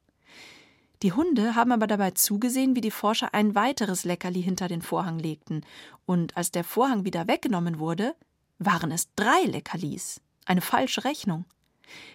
Die 1.02 1.12
Hunde 1.12 1.56
haben 1.56 1.72
aber 1.72 1.88
dabei 1.88 2.12
zugesehen, 2.12 2.76
wie 2.76 2.82
die 2.82 2.92
Forscher 2.92 3.34
ein 3.34 3.56
weiteres 3.56 4.04
Leckerli 4.04 4.44
hinter 4.44 4.68
den 4.68 4.80
Vorhang 4.80 5.18
legten, 5.18 5.66
und 6.06 6.36
als 6.36 6.52
der 6.52 6.62
Vorhang 6.62 7.04
wieder 7.04 7.26
weggenommen 7.26 7.80
wurde, 7.80 8.14
waren 8.60 8.92
es 8.92 9.12
drei 9.16 9.42
Leckerlis. 9.44 10.20
Eine 10.44 10.60
falsche 10.60 11.02
Rechnung. 11.02 11.46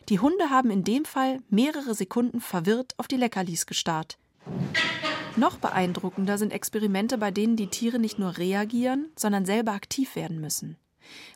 Die 0.10 0.20
Hunde 0.20 0.50
haben 0.50 0.72
in 0.72 0.84
dem 0.84 1.06
Fall 1.06 1.40
mehrere 1.50 1.94
Sekunden 1.94 2.42
verwirrt 2.42 2.94
auf 2.98 3.08
die 3.08 3.18
Leckerlis 3.18 3.66
gestarrt. 3.66 4.18
Noch 5.36 5.58
beeindruckender 5.58 6.38
sind 6.38 6.52
Experimente, 6.52 7.18
bei 7.18 7.32
denen 7.32 7.56
die 7.56 7.68
Tiere 7.68 8.00
nicht 8.00 8.20
nur 8.20 8.38
reagieren, 8.38 9.10
sondern 9.16 9.46
selber 9.46 9.74
aktiv 9.74 10.16
werden 10.16 10.42
müssen. 10.42 10.78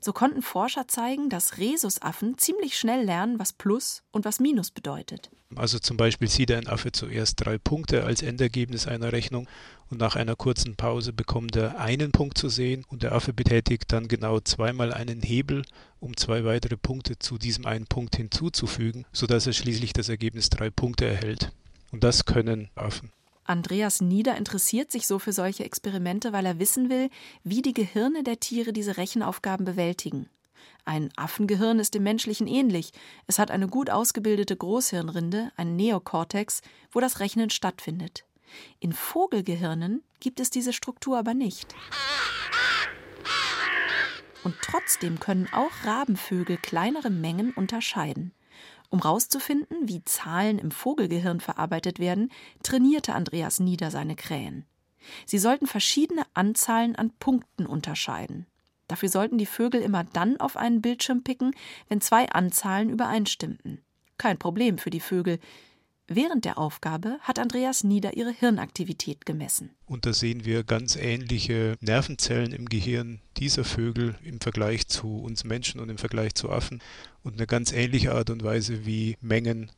So 0.01 0.13
konnten 0.13 0.41
Forscher 0.41 0.87
zeigen, 0.87 1.29
dass 1.29 1.57
Rhesusaffen 1.57 2.37
ziemlich 2.37 2.77
schnell 2.77 3.03
lernen, 3.03 3.39
was 3.39 3.53
Plus 3.53 4.03
und 4.11 4.25
was 4.25 4.39
Minus 4.39 4.71
bedeutet. 4.71 5.29
Also 5.55 5.79
zum 5.79 5.97
Beispiel 5.97 6.27
sieht 6.29 6.51
ein 6.51 6.67
Affe 6.67 6.91
zuerst 6.91 7.43
drei 7.43 7.57
Punkte 7.57 8.03
als 8.03 8.21
Endergebnis 8.21 8.87
einer 8.87 9.11
Rechnung 9.11 9.47
und 9.89 9.99
nach 9.99 10.15
einer 10.15 10.35
kurzen 10.35 10.75
Pause 10.75 11.13
bekommt 11.13 11.55
er 11.55 11.79
einen 11.79 12.11
Punkt 12.11 12.37
zu 12.37 12.49
sehen 12.49 12.85
und 12.87 13.03
der 13.03 13.13
Affe 13.13 13.33
betätigt 13.33 13.91
dann 13.91 14.07
genau 14.07 14.39
zweimal 14.39 14.93
einen 14.93 15.21
Hebel, 15.21 15.63
um 15.99 16.17
zwei 16.17 16.43
weitere 16.43 16.77
Punkte 16.77 17.19
zu 17.19 17.37
diesem 17.37 17.65
einen 17.65 17.85
Punkt 17.85 18.15
hinzuzufügen, 18.15 19.05
sodass 19.11 19.47
er 19.47 19.53
schließlich 19.53 19.93
das 19.93 20.09
Ergebnis 20.09 20.49
drei 20.49 20.69
Punkte 20.69 21.05
erhält. 21.05 21.51
Und 21.91 22.03
das 22.03 22.25
können 22.25 22.69
Affen. 22.75 23.11
Andreas 23.45 24.01
Nieder 24.01 24.37
interessiert 24.37 24.91
sich 24.91 25.05
so 25.05 25.19
für 25.19 25.33
solche 25.33 25.65
Experimente, 25.65 26.31
weil 26.31 26.45
er 26.45 26.59
wissen 26.59 26.89
will, 26.89 27.09
wie 27.43 27.61
die 27.61 27.73
Gehirne 27.73 28.23
der 28.23 28.39
Tiere 28.39 28.73
diese 28.73 28.97
Rechenaufgaben 28.97 29.65
bewältigen. 29.65 30.29
Ein 30.85 31.11
Affengehirn 31.15 31.79
ist 31.79 31.93
dem 31.93 32.03
menschlichen 32.03 32.47
ähnlich. 32.47 32.91
Es 33.27 33.39
hat 33.39 33.51
eine 33.51 33.67
gut 33.67 33.89
ausgebildete 33.89 34.55
Großhirnrinde, 34.55 35.51
ein 35.55 35.75
Neokortex, 35.75 36.61
wo 36.91 36.99
das 36.99 37.19
Rechnen 37.19 37.49
stattfindet. 37.49 38.25
In 38.79 38.93
Vogelgehirnen 38.93 40.03
gibt 40.19 40.39
es 40.39 40.49
diese 40.49 40.73
Struktur 40.73 41.17
aber 41.17 41.33
nicht. 41.33 41.73
Und 44.43 44.55
trotzdem 44.61 45.19
können 45.19 45.47
auch 45.53 45.71
Rabenvögel 45.85 46.57
kleinere 46.57 47.09
Mengen 47.09 47.51
unterscheiden. 47.53 48.33
Um 48.93 49.01
herauszufinden, 49.01 49.89
wie 49.89 50.05
Zahlen 50.05 50.59
im 50.59 50.69
Vogelgehirn 50.69 51.39
verarbeitet 51.39 51.97
werden, 51.97 52.31
trainierte 52.61 53.15
Andreas 53.15 53.59
Nieder 53.59 53.89
seine 53.89 54.15
Krähen. 54.15 54.67
Sie 55.25 55.39
sollten 55.39 55.65
verschiedene 55.65 56.21
Anzahlen 56.35 56.95
an 56.95 57.09
Punkten 57.17 57.65
unterscheiden. 57.65 58.45
Dafür 58.87 59.09
sollten 59.09 59.39
die 59.39 59.47
Vögel 59.47 59.81
immer 59.81 60.03
dann 60.03 60.39
auf 60.39 60.57
einen 60.57 60.83
Bildschirm 60.83 61.23
picken, 61.23 61.55
wenn 61.89 62.01
zwei 62.01 62.29
Anzahlen 62.29 62.91
übereinstimmten. 62.91 63.81
Kein 64.19 64.37
Problem 64.37 64.77
für 64.77 64.91
die 64.91 64.99
Vögel. 64.99 65.39
Während 66.07 66.43
der 66.43 66.57
Aufgabe 66.57 67.17
hat 67.21 67.39
Andreas 67.39 67.85
Nieder 67.85 68.17
ihre 68.17 68.31
Hirnaktivität 68.31 69.25
gemessen. 69.25 69.69
Und 69.85 70.05
da 70.05 70.11
sehen 70.11 70.43
wir 70.43 70.65
ganz 70.65 70.97
ähnliche 70.97 71.77
Nervenzellen 71.79 72.51
im 72.51 72.67
Gehirn 72.67 73.21
dieser 73.37 73.63
Vögel 73.63 74.15
im 74.21 74.41
Vergleich 74.41 74.87
zu 74.87 75.19
uns 75.19 75.45
Menschen 75.45 75.79
und 75.79 75.89
im 75.89 75.97
Vergleich 75.97 76.35
zu 76.35 76.49
Affen 76.49 76.81
und 77.23 77.35
eine 77.35 77.47
ganz 77.47 77.71
ähnliche 77.71 78.13
Art 78.13 78.29
und 78.29 78.43
Weise, 78.43 78.85
wie 78.85 79.15
Mengen 79.21 79.71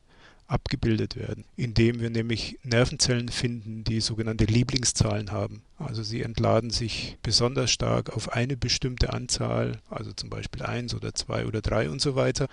abgebildet 0.48 1.16
werden, 1.16 1.44
indem 1.56 2.00
wir 2.00 2.10
nämlich 2.10 2.58
Nervenzellen 2.62 3.28
finden, 3.28 3.84
die 3.84 4.00
sogenannte 4.00 4.44
Lieblingszahlen 4.44 5.32
haben. 5.32 5.62
Also 5.78 6.02
sie 6.02 6.22
entladen 6.22 6.70
sich 6.70 7.18
besonders 7.22 7.70
stark 7.70 8.10
auf 8.10 8.32
eine 8.32 8.56
bestimmte 8.56 9.12
Anzahl, 9.12 9.80
also 9.90 10.12
zum 10.12 10.30
Beispiel 10.30 10.62
eins 10.62 10.94
oder 10.94 11.14
zwei 11.14 11.46
oder 11.46 11.60
drei 11.60 11.90
und 11.90 12.00
so 12.00 12.14
weiter. 12.14 12.48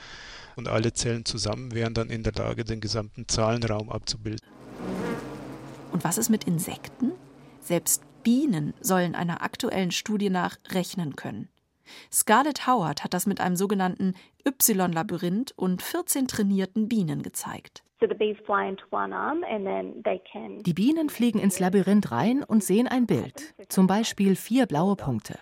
Und 0.55 0.67
alle 0.67 0.93
Zellen 0.93 1.25
zusammen 1.25 1.73
wären 1.73 1.93
dann 1.93 2.09
in 2.09 2.23
der 2.23 2.33
Lage, 2.33 2.63
den 2.63 2.81
gesamten 2.81 3.27
Zahlenraum 3.27 3.89
abzubilden. 3.89 4.45
Und 5.91 6.03
was 6.03 6.17
ist 6.17 6.29
mit 6.29 6.45
Insekten? 6.45 7.11
Selbst 7.59 8.03
Bienen 8.23 8.73
sollen 8.81 9.15
einer 9.15 9.41
aktuellen 9.41 9.91
Studie 9.91 10.29
nach 10.29 10.57
rechnen 10.69 11.15
können. 11.15 11.49
Scarlett 12.11 12.67
Howard 12.67 13.03
hat 13.03 13.13
das 13.13 13.25
mit 13.25 13.41
einem 13.41 13.55
sogenannten 13.55 14.13
Y-Labyrinth 14.47 15.53
und 15.55 15.81
14 15.81 16.27
trainierten 16.27 16.87
Bienen 16.87 17.21
gezeigt. 17.21 17.83
Die 18.01 20.73
Bienen 20.73 21.09
fliegen 21.09 21.39
ins 21.39 21.59
Labyrinth 21.59 22.11
rein 22.11 22.43
und 22.43 22.63
sehen 22.63 22.87
ein 22.87 23.05
Bild, 23.05 23.53
zum 23.69 23.87
Beispiel 23.87 24.35
vier 24.35 24.65
blaue 24.65 24.95
Punkte. 24.95 25.39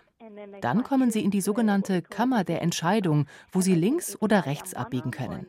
Dann 0.61 0.83
kommen 0.83 1.11
sie 1.11 1.23
in 1.23 1.31
die 1.31 1.41
sogenannte 1.41 2.01
Kammer 2.01 2.43
der 2.43 2.61
Entscheidung, 2.61 3.27
wo 3.51 3.61
sie 3.61 3.75
links 3.75 4.15
oder 4.19 4.45
rechts 4.45 4.73
abbiegen 4.73 5.11
können. 5.11 5.47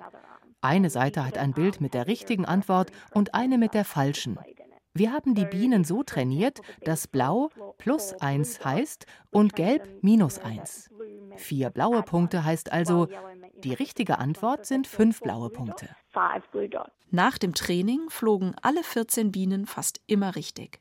Eine 0.61 0.90
Seite 0.90 1.24
hat 1.24 1.38
ein 1.38 1.52
Bild 1.52 1.81
mit 1.81 1.94
der 1.94 2.07
richtigen 2.07 2.44
Antwort 2.44 2.92
und 3.12 3.35
eine 3.35 3.59
mit 3.59 3.74
der 3.74 3.85
falschen. 3.85 4.38
Wir 4.94 5.12
haben 5.12 5.35
die 5.35 5.46
Bienen 5.46 5.85
so 5.85 6.02
trainiert, 6.02 6.61
dass 6.85 7.09
blau 7.09 7.48
plus 7.78 8.12
1 8.12 8.64
heißt 8.64 9.07
und 9.31 9.55
gelb 9.55 9.88
minus 10.02 10.38
1. 10.38 10.90
Vier 11.37 11.70
blaue 11.70 12.02
Punkte 12.02 12.44
heißt 12.44 12.70
also, 12.72 13.09
die 13.64 13.72
richtige 13.72 14.18
Antwort 14.18 14.66
sind 14.66 14.87
fünf 14.87 15.20
blaue 15.20 15.48
Punkte. 15.48 15.88
Nach 17.11 17.38
dem 17.38 17.55
Training 17.55 18.11
flogen 18.11 18.55
alle 18.61 18.83
14 18.83 19.33
Bienen 19.33 19.66
fast 19.66 20.00
immer 20.07 20.37
richtig. 20.37 20.81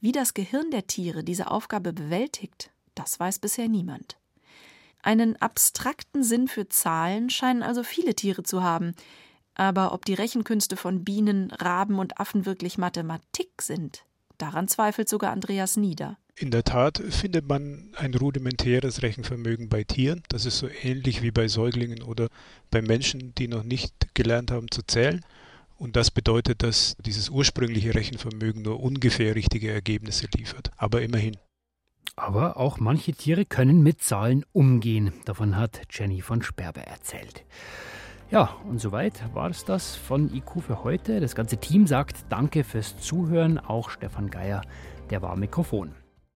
Wie 0.00 0.12
das 0.12 0.34
Gehirn 0.34 0.70
der 0.70 0.86
Tiere 0.86 1.24
diese 1.24 1.50
Aufgabe 1.50 1.92
bewältigt, 1.92 2.70
das 2.98 3.18
weiß 3.18 3.38
bisher 3.38 3.68
niemand. 3.68 4.16
Einen 5.02 5.36
abstrakten 5.36 6.24
Sinn 6.24 6.48
für 6.48 6.68
Zahlen 6.68 7.30
scheinen 7.30 7.62
also 7.62 7.82
viele 7.82 8.14
Tiere 8.14 8.42
zu 8.42 8.62
haben. 8.62 8.94
Aber 9.54 9.92
ob 9.92 10.04
die 10.04 10.14
Rechenkünste 10.14 10.76
von 10.76 11.04
Bienen, 11.04 11.50
Raben 11.50 11.98
und 11.98 12.20
Affen 12.20 12.46
wirklich 12.46 12.78
Mathematik 12.78 13.62
sind, 13.62 14.04
daran 14.38 14.68
zweifelt 14.68 15.08
sogar 15.08 15.32
Andreas 15.32 15.76
Nieder. 15.76 16.16
In 16.36 16.52
der 16.52 16.62
Tat 16.62 17.02
findet 17.10 17.48
man 17.48 17.90
ein 17.96 18.14
rudimentäres 18.14 19.02
Rechenvermögen 19.02 19.68
bei 19.68 19.82
Tieren. 19.82 20.22
Das 20.28 20.46
ist 20.46 20.58
so 20.58 20.68
ähnlich 20.68 21.22
wie 21.22 21.32
bei 21.32 21.48
Säuglingen 21.48 22.02
oder 22.02 22.28
bei 22.70 22.80
Menschen, 22.80 23.34
die 23.34 23.48
noch 23.48 23.64
nicht 23.64 24.14
gelernt 24.14 24.52
haben 24.52 24.70
zu 24.70 24.82
zählen. 24.82 25.24
Und 25.76 25.96
das 25.96 26.12
bedeutet, 26.12 26.62
dass 26.62 26.96
dieses 27.04 27.28
ursprüngliche 27.28 27.94
Rechenvermögen 27.94 28.62
nur 28.62 28.80
ungefähr 28.80 29.34
richtige 29.34 29.72
Ergebnisse 29.72 30.28
liefert. 30.36 30.70
Aber 30.76 31.02
immerhin. 31.02 31.36
Aber 32.16 32.56
auch 32.56 32.78
manche 32.80 33.12
Tiere 33.12 33.44
können 33.44 33.82
mit 33.82 34.02
Zahlen 34.02 34.44
umgehen. 34.52 35.12
Davon 35.24 35.56
hat 35.56 35.82
Jenny 35.90 36.20
von 36.20 36.42
Sperber 36.42 36.82
erzählt. 36.82 37.44
Ja, 38.30 38.56
und 38.68 38.78
soweit 38.78 39.22
war 39.34 39.48
es 39.48 39.64
das 39.64 39.96
von 39.96 40.32
IQ 40.34 40.62
für 40.66 40.84
heute. 40.84 41.20
Das 41.20 41.34
ganze 41.34 41.56
Team 41.56 41.86
sagt 41.86 42.26
Danke 42.28 42.62
fürs 42.64 42.98
Zuhören. 42.98 43.58
Auch 43.58 43.88
Stefan 43.88 44.30
Geier, 44.30 44.62
der 45.10 45.22
war 45.22 45.36
Mikrofon. 45.36 45.94